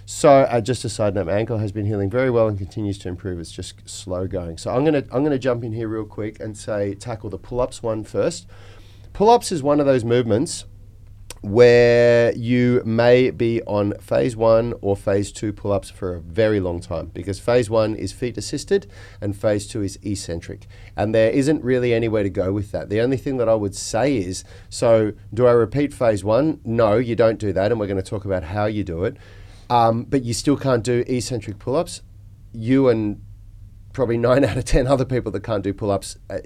So, 0.05 0.29
uh, 0.29 0.61
just 0.61 0.85
a 0.85 0.89
side 0.89 1.15
note, 1.15 1.27
my 1.27 1.33
ankle 1.33 1.57
has 1.57 1.73
been 1.73 1.85
healing 1.85 2.09
very 2.09 2.31
well 2.31 2.47
and 2.47 2.57
continues 2.57 2.97
to 2.99 3.09
improve. 3.09 3.39
It's 3.39 3.51
just 3.51 3.87
slow 3.87 4.25
going. 4.25 4.57
So, 4.57 4.73
I'm 4.73 4.85
gonna 4.85 5.03
I'm 5.11 5.23
gonna 5.23 5.37
jump 5.37 5.63
in 5.63 5.73
here 5.73 5.87
real 5.87 6.05
quick 6.05 6.39
and 6.39 6.57
say 6.57 6.95
tackle 6.95 7.29
the 7.29 7.37
pull-ups 7.37 7.83
one 7.83 8.03
first. 8.03 8.47
Pull-ups 9.13 9.51
is 9.51 9.61
one 9.61 9.79
of 9.79 9.85
those 9.85 10.05
movements 10.05 10.65
where 11.41 12.33
you 12.35 12.81
may 12.85 13.29
be 13.29 13.61
on 13.63 13.93
phase 13.99 14.35
one 14.35 14.73
or 14.81 14.95
phase 14.95 15.31
two 15.31 15.53
pull 15.53 15.71
ups 15.71 15.89
for 15.89 16.15
a 16.15 16.19
very 16.19 16.59
long 16.59 16.79
time 16.79 17.07
because 17.07 17.39
phase 17.39 17.69
one 17.69 17.95
is 17.95 18.11
feet 18.11 18.37
assisted 18.37 18.87
and 19.21 19.35
phase 19.35 19.67
two 19.67 19.81
is 19.81 19.97
eccentric. 20.03 20.67
And 20.95 21.13
there 21.13 21.29
isn't 21.29 21.63
really 21.63 21.93
anywhere 21.93 22.23
to 22.23 22.29
go 22.29 22.51
with 22.51 22.71
that. 22.71 22.89
The 22.89 23.01
only 23.01 23.17
thing 23.17 23.37
that 23.37 23.49
I 23.49 23.55
would 23.55 23.75
say 23.75 24.17
is 24.17 24.43
so, 24.69 25.13
do 25.33 25.47
I 25.47 25.51
repeat 25.51 25.93
phase 25.93 26.23
one? 26.23 26.59
No, 26.63 26.97
you 26.97 27.15
don't 27.15 27.39
do 27.39 27.53
that. 27.53 27.71
And 27.71 27.79
we're 27.79 27.87
going 27.87 28.01
to 28.01 28.09
talk 28.09 28.25
about 28.25 28.43
how 28.43 28.65
you 28.65 28.83
do 28.83 29.03
it. 29.03 29.17
Um, 29.69 30.03
but 30.03 30.23
you 30.23 30.33
still 30.33 30.57
can't 30.57 30.83
do 30.83 31.03
eccentric 31.07 31.59
pull 31.59 31.75
ups. 31.75 32.01
You 32.53 32.87
and 32.89 33.21
probably 33.97 34.17
nine 34.17 34.43
out 34.45 34.55
of 34.55 34.63
ten 34.63 34.87
other 34.87 35.03
people 35.03 35.31
that 35.31 35.43
can't 35.43 35.63
do 35.63 35.73
pull-ups 35.73 36.17
uh, 36.29 36.37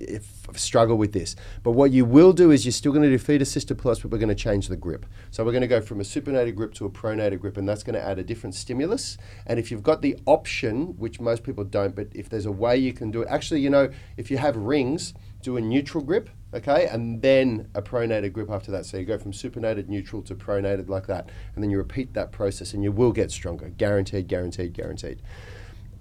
struggle 0.53 0.97
with 0.97 1.11
this. 1.11 1.35
But 1.63 1.71
what 1.71 1.91
you 1.91 2.05
will 2.05 2.31
do 2.31 2.49
is 2.49 2.65
you're 2.65 2.71
still 2.71 2.93
going 2.93 3.03
to 3.03 3.09
do 3.09 3.17
feet-assisted 3.17 3.77
pull-ups, 3.77 3.99
but 3.99 4.09
we're 4.09 4.19
going 4.19 4.29
to 4.29 4.35
change 4.35 4.69
the 4.69 4.77
grip. 4.77 5.05
So 5.31 5.43
we're 5.43 5.51
going 5.51 5.61
to 5.61 5.67
go 5.67 5.81
from 5.81 5.99
a 5.99 6.03
supinated 6.03 6.55
grip 6.55 6.73
to 6.75 6.85
a 6.85 6.89
pronated 6.89 7.41
grip, 7.41 7.57
and 7.57 7.67
that's 7.67 7.83
going 7.83 7.95
to 7.95 8.01
add 8.01 8.17
a 8.19 8.23
different 8.23 8.55
stimulus. 8.55 9.17
And 9.45 9.59
if 9.59 9.69
you've 9.69 9.83
got 9.83 10.01
the 10.01 10.17
option, 10.25 10.97
which 10.97 11.19
most 11.19 11.43
people 11.43 11.65
don't, 11.65 11.93
but 11.93 12.07
if 12.13 12.29
there's 12.29 12.45
a 12.45 12.51
way 12.51 12.77
you 12.77 12.93
can 12.93 13.11
do 13.11 13.21
it, 13.21 13.27
actually, 13.29 13.59
you 13.59 13.69
know, 13.69 13.89
if 14.15 14.31
you 14.31 14.37
have 14.37 14.55
rings, 14.55 15.13
do 15.41 15.57
a 15.57 15.61
neutral 15.61 16.01
grip, 16.01 16.29
okay, 16.53 16.87
and 16.87 17.21
then 17.21 17.67
a 17.75 17.81
pronated 17.81 18.31
grip 18.31 18.49
after 18.49 18.71
that. 18.71 18.85
So 18.85 18.95
you 18.95 19.03
go 19.03 19.17
from 19.17 19.33
supinated 19.33 19.89
neutral 19.89 20.21
to 20.21 20.35
pronated 20.35 20.87
like 20.87 21.07
that, 21.07 21.29
and 21.53 21.61
then 21.61 21.69
you 21.69 21.77
repeat 21.77 22.13
that 22.13 22.31
process, 22.31 22.73
and 22.73 22.81
you 22.81 22.93
will 22.93 23.11
get 23.11 23.29
stronger, 23.29 23.67
guaranteed, 23.67 24.29
guaranteed, 24.29 24.71
guaranteed 24.71 25.21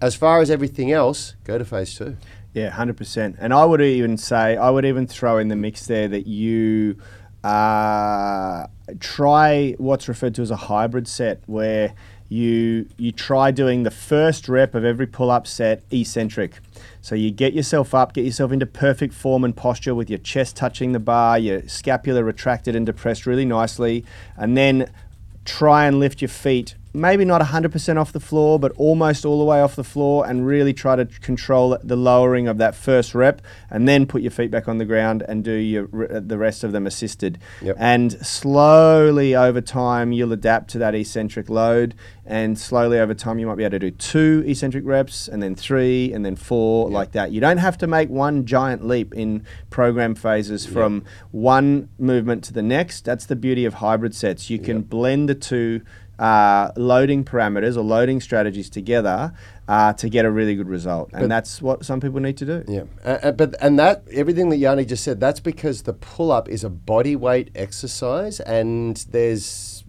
as 0.00 0.14
far 0.14 0.40
as 0.40 0.50
everything 0.50 0.92
else, 0.92 1.34
go 1.44 1.58
to 1.58 1.64
phase 1.64 1.94
two. 1.94 2.16
Yeah, 2.52 2.70
hundred 2.70 2.96
percent. 2.96 3.36
And 3.38 3.54
I 3.54 3.64
would 3.64 3.80
even 3.80 4.16
say, 4.16 4.56
I 4.56 4.70
would 4.70 4.84
even 4.84 5.06
throw 5.06 5.38
in 5.38 5.48
the 5.48 5.56
mix 5.56 5.86
there 5.86 6.08
that 6.08 6.26
you 6.26 6.96
uh, 7.44 8.66
try 8.98 9.74
what's 9.78 10.08
referred 10.08 10.34
to 10.34 10.42
as 10.42 10.50
a 10.50 10.56
hybrid 10.56 11.06
set, 11.06 11.42
where 11.46 11.94
you 12.28 12.88
you 12.96 13.12
try 13.12 13.50
doing 13.50 13.82
the 13.82 13.90
first 13.90 14.48
rep 14.48 14.74
of 14.74 14.84
every 14.84 15.06
pull-up 15.06 15.46
set 15.46 15.82
eccentric. 15.90 16.58
So 17.00 17.14
you 17.14 17.30
get 17.30 17.54
yourself 17.54 17.94
up, 17.94 18.12
get 18.14 18.24
yourself 18.24 18.52
into 18.52 18.66
perfect 18.66 19.14
form 19.14 19.44
and 19.44 19.56
posture 19.56 19.94
with 19.94 20.10
your 20.10 20.18
chest 20.18 20.56
touching 20.56 20.92
the 20.92 21.00
bar, 21.00 21.38
your 21.38 21.66
scapula 21.68 22.22
retracted 22.24 22.74
and 22.76 22.84
depressed 22.84 23.26
really 23.26 23.44
nicely, 23.44 24.04
and 24.36 24.56
then 24.56 24.90
try 25.44 25.86
and 25.86 25.98
lift 25.98 26.20
your 26.20 26.28
feet 26.28 26.74
maybe 26.92 27.24
not 27.24 27.40
100% 27.40 27.96
off 27.96 28.12
the 28.12 28.20
floor, 28.20 28.58
but 28.58 28.72
almost 28.72 29.24
all 29.24 29.38
the 29.38 29.44
way 29.44 29.60
off 29.60 29.76
the 29.76 29.84
floor, 29.84 30.26
and 30.26 30.46
really 30.46 30.72
try 30.72 30.96
to 30.96 31.04
control 31.04 31.78
the 31.82 31.96
lowering 31.96 32.48
of 32.48 32.58
that 32.58 32.74
first 32.74 33.14
rep, 33.14 33.42
and 33.68 33.88
then 33.88 34.06
put 34.06 34.22
your 34.22 34.30
feet 34.30 34.50
back 34.50 34.68
on 34.68 34.78
the 34.78 34.84
ground 34.84 35.22
and 35.28 35.44
do 35.44 35.52
your 35.52 35.86
the 36.20 36.38
rest 36.38 36.64
of 36.64 36.72
them 36.72 36.86
assisted. 36.86 37.38
Yep. 37.62 37.76
And 37.78 38.12
slowly 38.26 39.34
over 39.34 39.60
time, 39.60 40.12
you'll 40.12 40.32
adapt 40.32 40.70
to 40.70 40.78
that 40.78 40.94
eccentric 40.94 41.48
load, 41.48 41.94
and 42.26 42.58
slowly 42.58 42.98
over 42.98 43.14
time, 43.14 43.38
you 43.38 43.46
might 43.46 43.56
be 43.56 43.64
able 43.64 43.72
to 43.72 43.78
do 43.78 43.90
two 43.90 44.44
eccentric 44.46 44.84
reps, 44.84 45.28
and 45.28 45.42
then 45.42 45.54
three, 45.54 46.12
and 46.12 46.24
then 46.24 46.36
four, 46.36 46.88
yep. 46.88 46.94
like 46.94 47.12
that. 47.12 47.32
You 47.32 47.40
don't 47.40 47.58
have 47.58 47.78
to 47.78 47.86
make 47.86 48.08
one 48.08 48.46
giant 48.46 48.86
leap 48.86 49.14
in 49.14 49.44
program 49.70 50.14
phases 50.14 50.66
from 50.66 50.94
yep. 50.96 51.04
one 51.30 51.88
movement 51.98 52.44
to 52.44 52.52
the 52.52 52.62
next. 52.62 53.04
That's 53.04 53.26
the 53.26 53.36
beauty 53.36 53.64
of 53.64 53.74
hybrid 53.74 54.14
sets. 54.14 54.50
You 54.50 54.58
can 54.58 54.82
blend 54.82 55.28
the 55.28 55.34
two 55.34 55.82
uh, 56.20 56.70
loading 56.76 57.24
parameters 57.24 57.76
or 57.76 57.80
loading 57.80 58.20
strategies 58.20 58.68
together 58.68 59.32
uh, 59.68 59.94
to 59.94 60.10
get 60.10 60.26
a 60.26 60.30
really 60.30 60.54
good 60.54 60.68
result, 60.68 61.10
and 61.12 61.22
but 61.22 61.28
that's 61.30 61.62
what 61.62 61.84
some 61.84 61.98
people 61.98 62.20
need 62.20 62.36
to 62.36 62.44
do. 62.44 62.64
Yeah, 62.68 62.82
uh, 63.04 63.18
uh, 63.22 63.32
but 63.32 63.54
and 63.62 63.78
that 63.78 64.04
everything 64.12 64.50
that 64.50 64.58
Yanni 64.58 64.84
just 64.84 65.02
said, 65.02 65.18
that's 65.18 65.40
because 65.40 65.82
the 65.82 65.94
pull 65.94 66.30
up 66.30 66.46
is 66.48 66.62
a 66.62 66.68
body 66.68 67.16
weight 67.16 67.50
exercise, 67.54 68.38
and 68.40 68.98
there's 69.10 69.82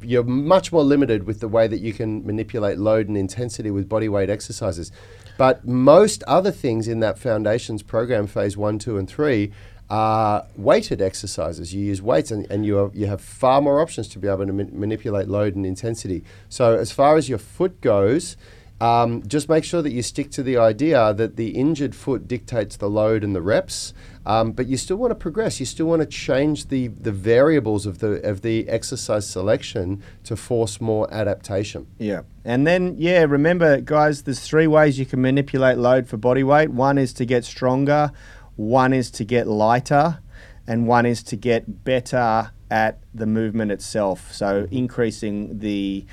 you're 0.00 0.24
much 0.24 0.72
more 0.72 0.82
limited 0.82 1.24
with 1.26 1.40
the 1.40 1.48
way 1.48 1.68
that 1.68 1.80
you 1.80 1.92
can 1.92 2.26
manipulate 2.26 2.78
load 2.78 3.06
and 3.06 3.16
intensity 3.16 3.70
with 3.70 3.88
body 3.88 4.08
weight 4.08 4.30
exercises. 4.30 4.90
But 5.36 5.66
most 5.66 6.22
other 6.24 6.50
things 6.50 6.88
in 6.88 7.00
that 7.00 7.18
foundations 7.18 7.82
program, 7.82 8.26
phase 8.26 8.56
one, 8.56 8.78
two, 8.78 8.96
and 8.96 9.08
three, 9.08 9.52
are 9.92 10.46
weighted 10.56 11.02
exercises. 11.02 11.74
You 11.74 11.84
use 11.84 12.00
weights 12.00 12.30
and, 12.30 12.50
and 12.50 12.64
you, 12.64 12.76
have, 12.76 12.96
you 12.96 13.06
have 13.06 13.20
far 13.20 13.60
more 13.60 13.78
options 13.78 14.08
to 14.08 14.18
be 14.18 14.26
able 14.26 14.46
to 14.46 14.52
ma- 14.52 14.64
manipulate 14.72 15.28
load 15.28 15.54
and 15.54 15.66
intensity. 15.66 16.24
So, 16.48 16.78
as 16.78 16.90
far 16.90 17.18
as 17.18 17.28
your 17.28 17.36
foot 17.36 17.78
goes, 17.82 18.38
um, 18.80 19.22
just 19.28 19.50
make 19.50 19.64
sure 19.64 19.82
that 19.82 19.92
you 19.92 20.02
stick 20.02 20.30
to 20.30 20.42
the 20.42 20.56
idea 20.56 21.12
that 21.12 21.36
the 21.36 21.50
injured 21.50 21.94
foot 21.94 22.26
dictates 22.26 22.76
the 22.76 22.88
load 22.88 23.22
and 23.22 23.36
the 23.36 23.42
reps, 23.42 23.92
um, 24.24 24.52
but 24.52 24.66
you 24.66 24.78
still 24.78 24.96
want 24.96 25.10
to 25.10 25.14
progress. 25.14 25.60
You 25.60 25.66
still 25.66 25.86
want 25.86 26.00
to 26.00 26.06
change 26.06 26.68
the, 26.68 26.88
the 26.88 27.12
variables 27.12 27.84
of 27.84 27.98
the 27.98 28.26
of 28.28 28.40
the 28.40 28.68
exercise 28.68 29.28
selection 29.28 30.02
to 30.24 30.36
force 30.36 30.80
more 30.80 31.12
adaptation. 31.12 31.86
Yeah, 31.98 32.22
and 32.44 32.66
then 32.66 32.96
yeah, 32.98 33.22
remember 33.22 33.80
guys, 33.82 34.22
there's 34.22 34.40
three 34.40 34.66
ways 34.66 34.98
you 34.98 35.06
can 35.06 35.20
manipulate 35.20 35.76
load 35.76 36.08
for 36.08 36.16
body 36.16 36.42
weight. 36.42 36.70
One 36.70 36.98
is 36.98 37.12
to 37.14 37.26
get 37.26 37.44
stronger. 37.44 38.10
One 38.56 38.92
is 38.92 39.10
to 39.12 39.24
get 39.24 39.46
lighter, 39.46 40.18
and 40.66 40.86
one 40.86 41.06
is 41.06 41.22
to 41.24 41.36
get 41.36 41.84
better 41.84 42.50
at 42.70 42.98
the 43.12 43.26
movement 43.26 43.70
itself. 43.70 44.32
So 44.32 44.66
increasing 44.70 45.58
the 45.58 46.06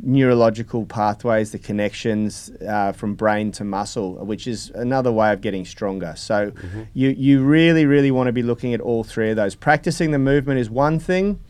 neurological 0.00 0.86
pathways, 0.86 1.52
the 1.52 1.58
connections 1.58 2.50
uh, 2.66 2.92
from 2.92 3.14
brain 3.14 3.52
to 3.52 3.64
muscle, 3.64 4.14
which 4.24 4.46
is 4.46 4.70
another 4.74 5.12
way 5.12 5.32
of 5.32 5.40
getting 5.40 5.64
stronger. 5.64 6.14
So 6.16 6.50
mm-hmm. 6.50 6.82
you 6.94 7.10
you 7.10 7.42
really 7.42 7.86
really 7.86 8.10
want 8.10 8.28
to 8.28 8.32
be 8.32 8.42
looking 8.42 8.74
at 8.74 8.80
all 8.80 9.04
three 9.04 9.30
of 9.30 9.36
those. 9.36 9.54
Practicing 9.54 10.10
the 10.10 10.18
movement 10.18 10.60
is 10.60 10.70
one 10.70 10.98
thing. 10.98 11.40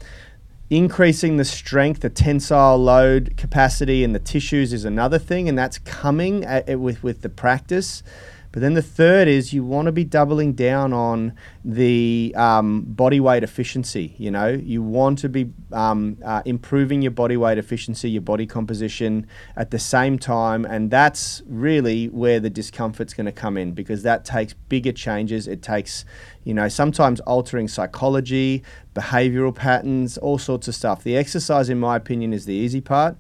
Increasing 0.71 1.37
the 1.37 1.45
strength, 1.45 2.01
the 2.01 2.09
tensile 2.09 2.79
load 2.79 3.37
capacity 3.37 4.03
in 4.03 4.13
the 4.13 4.19
tissues 4.19 4.73
is 4.73 4.87
another 4.87 5.19
thing, 5.19 5.47
and 5.49 5.59
that's 5.59 5.79
coming 5.79 6.45
at, 6.45 6.81
with 6.81 7.03
with 7.03 7.21
the 7.23 7.29
practice. 7.29 8.03
But 8.53 8.61
then 8.61 8.75
the 8.75 8.83
third 8.83 9.29
is 9.29 9.55
you 9.55 9.65
want 9.65 9.87
to 9.87 9.93
be 9.93 10.05
doubling 10.05 10.53
down 10.53 10.93
on 10.93 11.33
the 11.65 12.35
um, 12.37 12.83
body 12.83 13.19
weight 13.19 13.43
efficiency. 13.43 14.15
You 14.19 14.31
know, 14.31 14.49
you 14.49 14.83
want 14.83 15.19
to 15.21 15.31
be 15.31 15.51
um, 15.73 16.19
uh, 16.23 16.43
improving 16.45 17.01
your 17.01 17.13
body 17.13 17.39
weight 17.39 17.57
efficiency, 17.57 18.11
your 18.11 18.23
body 18.23 18.47
composition 18.47 19.27
at 19.57 19.71
the 19.71 19.79
same 19.79 20.19
time, 20.19 20.67
and 20.67 20.91
that's 20.91 21.43
really 21.47 22.09
where 22.09 22.41
the 22.41 22.51
discomfort's 22.51 23.15
going 23.15 23.27
to 23.27 23.33
come 23.33 23.57
in 23.57 23.73
because 23.73 24.03
that 24.03 24.27
takes 24.27 24.53
bigger 24.53 24.93
changes. 24.93 25.49
It 25.49 25.63
takes, 25.63 26.05
you 26.45 26.53
know, 26.53 26.69
sometimes 26.69 27.21
altering 27.21 27.69
psychology, 27.69 28.63
behavioral 28.95 29.55
patterns, 29.55 30.19
all 30.19 30.37
sorts 30.37 30.69
of 30.69 30.75
stuff. 30.75 31.03
The 31.03 31.17
exercise, 31.17 31.71
in 31.71 31.81
my 31.81 31.97
opinion, 31.97 32.35
is 32.35 32.45
the 32.45 32.55
easy 32.55 32.83
part. 32.83 33.17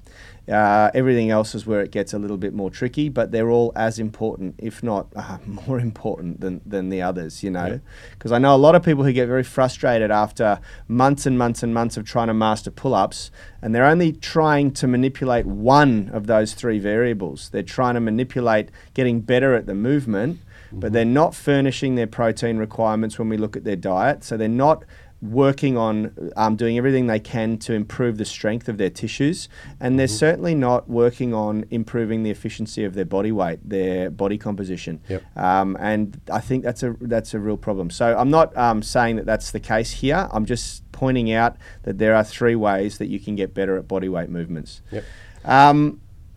Uh, 0.52 0.90
everything 0.94 1.30
else 1.30 1.54
is 1.54 1.66
where 1.66 1.80
it 1.80 1.90
gets 1.90 2.12
a 2.12 2.18
little 2.18 2.36
bit 2.36 2.52
more 2.52 2.70
tricky, 2.70 3.08
but 3.08 3.32
they're 3.32 3.50
all 3.50 3.72
as 3.74 3.98
important, 3.98 4.54
if 4.58 4.82
not 4.82 5.08
uh, 5.16 5.38
more 5.46 5.80
important 5.80 6.40
than, 6.40 6.60
than 6.66 6.90
the 6.90 7.00
others, 7.00 7.42
you 7.42 7.50
know? 7.50 7.80
Because 8.12 8.30
yeah. 8.30 8.36
I 8.36 8.38
know 8.38 8.54
a 8.54 8.56
lot 8.56 8.74
of 8.74 8.82
people 8.82 9.02
who 9.04 9.12
get 9.12 9.26
very 9.26 9.42
frustrated 9.42 10.10
after 10.10 10.60
months 10.88 11.24
and 11.24 11.38
months 11.38 11.62
and 11.62 11.72
months 11.72 11.96
of 11.96 12.04
trying 12.04 12.28
to 12.28 12.34
master 12.34 12.70
pull 12.70 12.94
ups, 12.94 13.30
and 13.62 13.74
they're 13.74 13.86
only 13.86 14.12
trying 14.12 14.72
to 14.72 14.86
manipulate 14.86 15.46
one 15.46 16.10
of 16.12 16.26
those 16.26 16.52
three 16.52 16.78
variables. 16.78 17.48
They're 17.48 17.62
trying 17.62 17.94
to 17.94 18.00
manipulate 18.00 18.70
getting 18.92 19.20
better 19.20 19.54
at 19.54 19.66
the 19.66 19.74
movement, 19.74 20.40
mm-hmm. 20.66 20.80
but 20.80 20.92
they're 20.92 21.04
not 21.04 21.34
furnishing 21.34 21.94
their 21.94 22.06
protein 22.06 22.58
requirements 22.58 23.18
when 23.18 23.28
we 23.28 23.36
look 23.38 23.56
at 23.56 23.64
their 23.64 23.76
diet. 23.76 24.22
So 24.22 24.36
they're 24.36 24.48
not 24.48 24.84
working 25.22 25.78
on 25.78 26.32
um, 26.36 26.56
doing 26.56 26.76
everything 26.76 27.06
they 27.06 27.20
can 27.20 27.56
to 27.56 27.72
improve 27.72 28.18
the 28.18 28.24
strength 28.24 28.68
of 28.68 28.76
their 28.76 28.90
tissues, 28.90 29.48
and 29.80 29.98
they're 29.98 30.06
mm-hmm. 30.06 30.16
certainly 30.16 30.54
not 30.54 30.88
working 30.88 31.32
on 31.32 31.64
improving 31.70 32.24
the 32.24 32.30
efficiency 32.30 32.84
of 32.84 32.94
their 32.94 33.04
body 33.04 33.30
weight, 33.30 33.60
their 33.64 34.10
body 34.10 34.36
composition. 34.36 35.00
Yep. 35.08 35.22
Um, 35.36 35.76
and 35.80 36.20
I 36.30 36.40
think 36.40 36.64
that's 36.64 36.82
a 36.82 36.96
that's 37.00 37.34
a 37.34 37.38
real 37.38 37.56
problem. 37.56 37.90
So 37.90 38.16
I'm 38.18 38.30
not 38.30 38.54
um, 38.56 38.82
saying 38.82 39.16
that 39.16 39.26
that's 39.26 39.52
the 39.52 39.60
case 39.60 39.92
here. 39.92 40.28
I'm 40.32 40.44
just 40.44 40.90
pointing 40.92 41.32
out 41.32 41.56
that 41.84 41.98
there 41.98 42.14
are 42.14 42.24
three 42.24 42.56
ways 42.56 42.98
that 42.98 43.06
you 43.06 43.20
can 43.20 43.36
get 43.36 43.54
better 43.54 43.76
at 43.76 43.86
body 43.86 44.08
weight 44.08 44.28
movements. 44.28 44.82
Yep. 44.90 45.04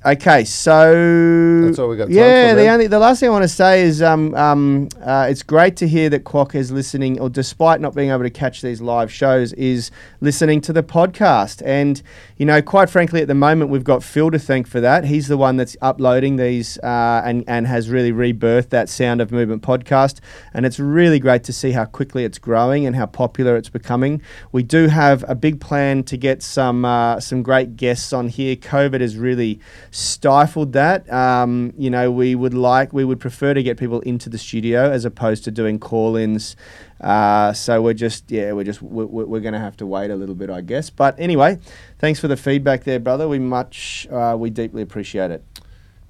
Okay, 0.05 0.45
so 0.45 1.63
That's 1.65 1.79
all 1.79 1.89
we 1.89 1.97
got 1.97 2.05
time 2.05 2.13
Yeah, 2.13 2.51
for, 2.51 2.57
the 2.57 2.65
man. 2.65 2.73
only 2.75 2.85
the 2.85 2.99
last 2.99 3.21
thing 3.21 3.29
I 3.29 3.31
want 3.31 3.41
to 3.41 3.47
say 3.47 3.81
is 3.81 4.03
um, 4.03 4.35
um, 4.35 4.87
uh, 5.01 5.25
it's 5.27 5.41
great 5.41 5.75
to 5.77 5.87
hear 5.87 6.11
that 6.11 6.23
Quok 6.23 6.53
is 6.53 6.71
listening, 6.71 7.19
or 7.19 7.27
despite 7.27 7.81
not 7.81 7.95
being 7.95 8.11
able 8.11 8.21
to 8.21 8.29
catch 8.29 8.61
these 8.61 8.81
live 8.81 9.11
shows, 9.11 9.51
is 9.53 9.89
listening 10.21 10.61
to 10.61 10.73
the 10.73 10.83
podcast. 10.83 11.63
And 11.65 12.03
you 12.37 12.45
know, 12.45 12.61
quite 12.61 12.87
frankly, 12.87 13.23
at 13.23 13.27
the 13.27 13.33
moment 13.33 13.71
we've 13.71 13.83
got 13.83 14.03
Phil 14.03 14.29
to 14.29 14.37
thank 14.37 14.67
for 14.67 14.79
that. 14.79 15.05
He's 15.05 15.27
the 15.27 15.37
one 15.37 15.57
that's 15.57 15.75
uploading 15.81 16.35
these 16.35 16.77
uh, 16.83 17.23
and 17.25 17.43
and 17.47 17.65
has 17.65 17.89
really 17.89 18.11
rebirthed 18.11 18.69
that 18.69 18.89
Sound 18.89 19.21
of 19.21 19.31
Movement 19.31 19.63
podcast. 19.63 20.19
And 20.53 20.67
it's 20.67 20.79
really 20.79 21.17
great 21.17 21.43
to 21.45 21.53
see 21.53 21.71
how 21.71 21.85
quickly 21.85 22.25
it's 22.25 22.37
growing 22.37 22.85
and 22.85 22.95
how 22.95 23.07
popular 23.07 23.55
it's 23.55 23.69
becoming. 23.69 24.21
We 24.51 24.61
do 24.61 24.87
have 24.87 25.25
a 25.27 25.33
big 25.33 25.59
plan 25.59 26.03
to 26.03 26.15
get 26.15 26.43
some 26.43 26.85
uh, 26.85 27.19
some 27.19 27.41
great 27.41 27.75
guests 27.75 28.13
on 28.13 28.27
here. 28.27 28.55
COVID 28.55 29.01
has 29.01 29.17
really 29.17 29.59
stifled 29.95 30.73
that. 30.73 31.11
Um, 31.11 31.73
you 31.77 31.89
know, 31.89 32.11
we 32.11 32.35
would 32.35 32.53
like, 32.53 32.91
we 32.91 33.05
would 33.05 33.19
prefer 33.19 33.53
to 33.53 33.63
get 33.63 33.77
people 33.77 34.01
into 34.01 34.29
the 34.29 34.37
studio 34.37 34.91
as 34.91 35.05
opposed 35.05 35.45
to 35.45 35.51
doing 35.51 35.79
call-ins. 35.79 36.57
Uh, 36.99 37.53
so 37.53 37.81
we're 37.81 37.93
just, 37.93 38.29
yeah, 38.29 38.51
we're 38.51 38.65
just, 38.65 38.81
we're, 38.81 39.05
we're 39.05 39.39
going 39.39 39.53
to 39.53 39.59
have 39.59 39.77
to 39.77 39.85
wait 39.85 40.11
a 40.11 40.15
little 40.15 40.35
bit, 40.35 40.49
I 40.49 40.59
guess. 40.59 40.89
But 40.89 41.17
anyway, 41.17 41.59
thanks 41.99 42.19
for 42.19 42.27
the 42.27 42.35
feedback 42.35 42.83
there, 42.83 42.99
brother. 42.99 43.29
We 43.29 43.39
much, 43.39 44.05
uh, 44.11 44.35
we 44.37 44.49
deeply 44.49 44.81
appreciate 44.81 45.31
it. 45.31 45.43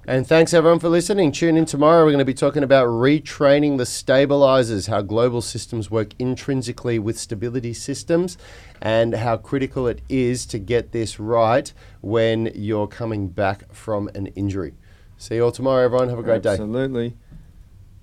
And 0.08 0.24
thanks 0.24 0.54
everyone 0.54 0.78
for 0.78 0.88
listening. 0.88 1.32
Tune 1.32 1.56
in 1.56 1.64
tomorrow. 1.64 2.04
We're 2.04 2.12
going 2.12 2.20
to 2.20 2.24
be 2.24 2.32
talking 2.32 2.62
about 2.62 2.86
retraining 2.86 3.76
the 3.76 3.84
stabilizers, 3.84 4.86
how 4.86 5.02
global 5.02 5.42
systems 5.42 5.90
work 5.90 6.10
intrinsically 6.20 7.00
with 7.00 7.18
stability 7.18 7.74
systems, 7.74 8.38
and 8.80 9.16
how 9.16 9.36
critical 9.36 9.88
it 9.88 10.02
is 10.08 10.46
to 10.46 10.60
get 10.60 10.92
this 10.92 11.18
right 11.18 11.72
when 12.02 12.52
you're 12.54 12.86
coming 12.86 13.26
back 13.26 13.74
from 13.74 14.06
an 14.14 14.28
injury. 14.28 14.74
See 15.18 15.34
you 15.34 15.44
all 15.44 15.50
tomorrow, 15.50 15.84
everyone. 15.84 16.08
Have 16.08 16.20
a 16.20 16.22
great 16.22 16.44
day. 16.44 16.50
Absolutely. 16.50 17.16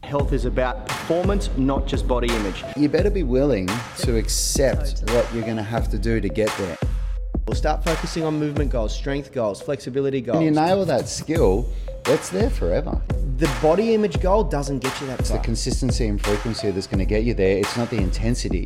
Health 0.03 0.33
is 0.33 0.43
about 0.43 0.85
performance, 0.85 1.49
not 1.55 1.87
just 1.87 2.05
body 2.05 2.27
image. 2.27 2.65
You 2.75 2.89
better 2.89 3.11
be 3.11 3.23
willing 3.23 3.69
to 3.99 4.17
accept 4.17 5.09
what 5.11 5.33
you're 5.33 5.45
going 5.45 5.55
to 5.55 5.63
have 5.63 5.89
to 5.91 5.97
do 5.97 6.19
to 6.19 6.27
get 6.27 6.49
there. 6.57 6.77
We'll 7.47 7.55
start 7.55 7.83
focusing 7.83 8.23
on 8.23 8.39
movement 8.39 8.71
goals, 8.71 8.95
strength 8.95 9.33
goals, 9.33 9.61
flexibility 9.61 10.21
goals. 10.21 10.37
When 10.37 10.45
you 10.45 10.51
nail 10.51 10.85
that 10.85 11.09
skill, 11.09 11.67
it's 12.05 12.29
there 12.29 12.49
forever. 12.49 13.01
the 13.37 13.51
body 13.61 13.93
image 13.93 14.21
goal 14.21 14.45
doesn't 14.45 14.79
get 14.79 14.99
you 15.01 15.07
that 15.07 15.19
It's 15.19 15.29
the 15.29 15.39
consistency 15.39 16.07
and 16.07 16.23
frequency 16.23 16.71
that's 16.71 16.87
going 16.87 16.99
to 16.99 17.05
get 17.05 17.25
you 17.25 17.33
there. 17.33 17.57
It's 17.57 17.75
not 17.75 17.89
the 17.89 17.97
intensity. 17.97 18.65